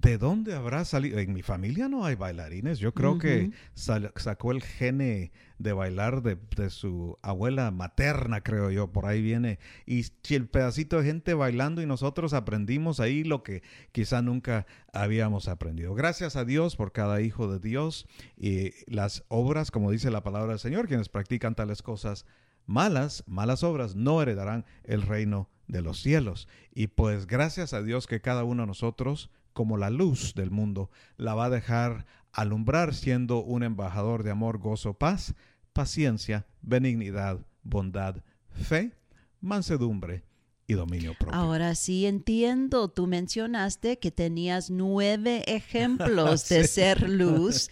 [0.00, 1.20] ¿De dónde habrá salido?
[1.20, 2.80] En mi familia no hay bailarines.
[2.80, 8.90] Yo creo que sacó el gene de bailar de, su abuela materna, creo yo.
[8.90, 9.60] Por ahí viene.
[9.86, 15.46] Y el pedacito de gente bailando y nosotros aprendimos ahí lo que quizá nunca habíamos
[15.46, 15.94] aprendido.
[15.94, 20.54] Gracias a Dios por cada hijo de Dios y las obras, como dice la palabra
[20.54, 22.26] del Señor, quienes practican tales cosas
[22.66, 26.48] malas, malas obras, no heredarán el reino de los cielos.
[26.74, 30.90] Y pues gracias a Dios que cada uno de nosotros como la luz del mundo,
[31.16, 35.34] la va a dejar alumbrar siendo un embajador de amor, gozo, paz,
[35.72, 38.16] paciencia, benignidad, bondad,
[38.50, 38.92] fe,
[39.40, 40.24] mansedumbre
[40.66, 41.34] y dominio propio.
[41.34, 47.70] Ahora sí entiendo, tú mencionaste que tenías nueve ejemplos de ser luz.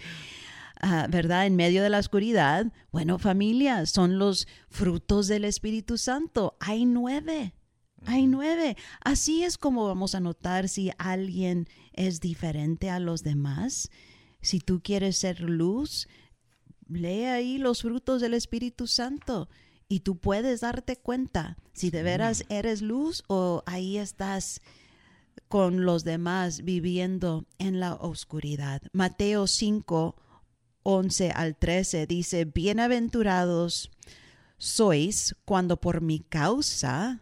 [0.81, 1.47] Ah, ¿verdad?
[1.47, 2.73] En medio de la oscuridad.
[2.91, 6.57] Bueno, familia, son los frutos del Espíritu Santo.
[6.59, 7.55] Hay nueve.
[8.07, 8.77] Hay nueve.
[9.05, 13.91] Así es como vamos a notar si alguien es diferente a los demás.
[14.41, 16.09] Si tú quieres ser luz,
[16.89, 19.49] lee ahí los frutos del Espíritu Santo
[19.89, 24.63] y tú puedes darte cuenta si de veras eres luz o ahí estás
[25.49, 28.83] con los demás viviendo en la oscuridad.
[28.93, 30.17] Mateo 5,
[30.83, 33.91] 11 al 13 dice, bienaventurados
[34.59, 37.21] sois cuando por mi causa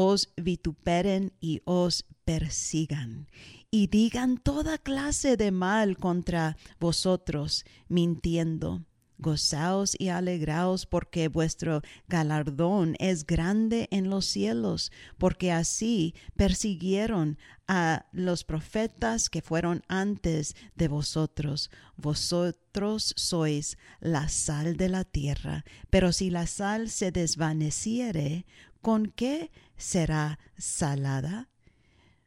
[0.00, 3.26] os vituperen y os persigan
[3.68, 8.84] y digan toda clase de mal contra vosotros, mintiendo.
[9.20, 17.36] Gozaos y alegraos porque vuestro galardón es grande en los cielos, porque así persiguieron
[17.66, 21.70] a los profetas que fueron antes de vosotros.
[21.96, 28.46] Vosotros sois la sal de la tierra, pero si la sal se desvaneciere,
[28.80, 31.48] ¿con qué será salada?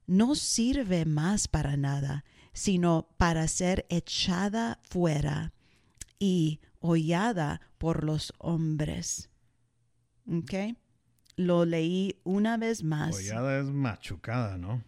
[0.07, 5.53] No sirve más para nada, sino para ser echada fuera
[6.19, 9.29] y hollada por los hombres.
[10.27, 10.75] ¿Ok?
[11.35, 13.15] Lo leí una vez más.
[13.15, 14.83] Hollada es machucada, ¿no?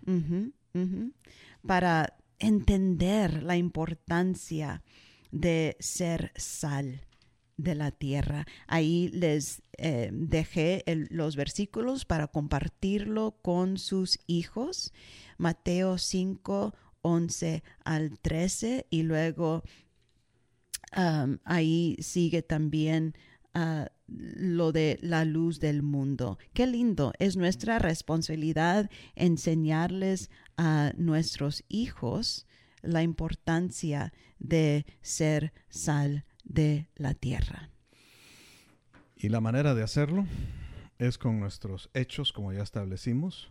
[1.66, 4.84] Para entender la importancia
[5.32, 7.07] de ser sal
[7.58, 8.45] de la tierra.
[8.68, 14.93] Ahí les eh, dejé los versículos para compartirlo con sus hijos.
[15.38, 19.64] Mateo 5, 11 al 13 y luego
[21.43, 23.16] ahí sigue también
[23.56, 26.38] ah, lo de la luz del mundo.
[26.54, 27.14] Qué lindo.
[27.18, 32.45] Es nuestra responsabilidad enseñarles a nuestros hijos
[32.84, 37.70] la importancia de ser sal de la tierra.
[39.16, 40.26] Y la manera de hacerlo
[41.00, 43.50] es con nuestros hechos, como ya establecimos,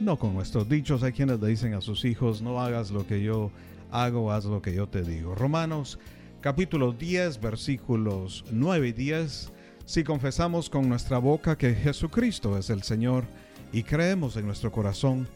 [0.00, 1.02] no con nuestros dichos.
[1.02, 3.50] Hay quienes le dicen a sus hijos, no hagas lo que yo
[3.90, 5.34] hago, haz lo que yo te digo.
[5.34, 5.98] Romanos
[6.40, 9.52] capítulo 10, versículos 9 y 10.
[9.84, 13.24] Si confesamos con nuestra boca que Jesucristo es el Señor
[13.72, 15.28] y creemos en nuestro corazón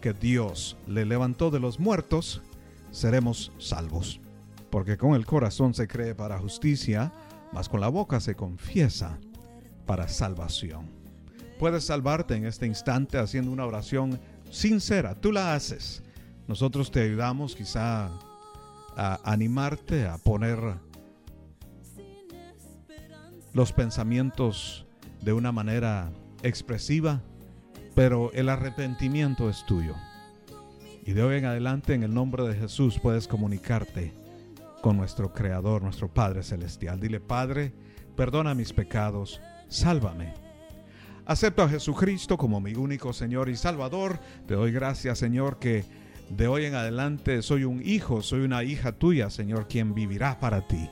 [0.00, 2.42] que Dios le levantó de los muertos,
[2.90, 4.20] seremos salvos
[4.70, 7.12] porque con el corazón se cree para justicia,
[7.52, 9.18] mas con la boca se confiesa
[9.86, 10.88] para salvación.
[11.58, 15.14] Puedes salvarte en este instante haciendo una oración sincera.
[15.14, 16.02] Tú la haces.
[16.46, 18.10] Nosotros te ayudamos quizá
[18.96, 20.58] a animarte a poner
[23.52, 24.86] los pensamientos
[25.22, 26.10] de una manera
[26.42, 27.20] expresiva,
[27.94, 29.94] pero el arrepentimiento es tuyo.
[31.04, 34.14] Y de hoy en adelante, en el nombre de Jesús, puedes comunicarte
[34.80, 36.98] con nuestro Creador, nuestro Padre Celestial.
[36.98, 37.72] Dile, Padre,
[38.16, 40.34] perdona mis pecados, sálvame.
[41.26, 44.18] Acepto a Jesucristo como mi único Señor y Salvador.
[44.46, 45.84] Te doy gracias, Señor, que
[46.30, 50.66] de hoy en adelante soy un hijo, soy una hija tuya, Señor, quien vivirá para
[50.66, 50.88] ti.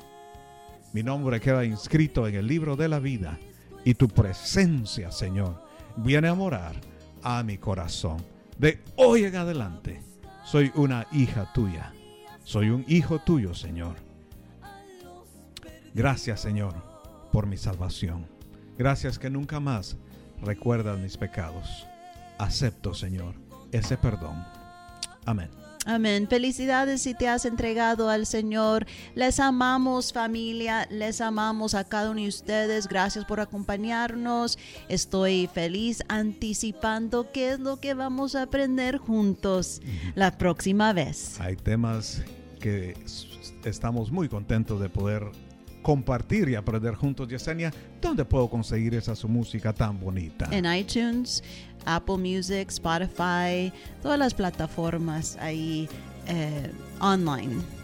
[0.92, 3.38] Mi nombre queda inscrito en el libro de la vida
[3.84, 5.62] y tu presencia, Señor,
[5.96, 6.76] viene a morar
[7.22, 8.18] a mi corazón.
[8.58, 10.02] De hoy en adelante
[10.44, 11.92] soy una hija tuya
[12.48, 13.96] soy un hijo tuyo, Señor.
[15.92, 16.72] Gracias, Señor,
[17.30, 18.26] por mi salvación.
[18.78, 19.98] Gracias que nunca más
[20.40, 21.86] recuerdas mis pecados.
[22.38, 23.34] Acepto, Señor,
[23.70, 24.46] ese perdón.
[25.26, 25.50] Amén.
[25.84, 26.26] Amén.
[26.26, 28.86] Felicidades si te has entregado al Señor.
[29.14, 32.88] Les amamos familia, les amamos a cada uno de ustedes.
[32.88, 34.58] Gracias por acompañarnos.
[34.88, 39.82] Estoy feliz anticipando qué es lo que vamos a aprender juntos
[40.14, 41.38] la próxima vez.
[41.40, 42.22] Hay temas
[42.58, 42.94] que
[43.64, 45.24] estamos muy contentos de poder
[45.82, 47.28] compartir y aprender juntos.
[47.28, 50.48] Yesenia, ¿dónde puedo conseguir esa su música tan bonita?
[50.50, 51.42] En iTunes,
[51.86, 55.88] Apple Music, Spotify, todas las plataformas ahí
[56.26, 57.77] eh, online.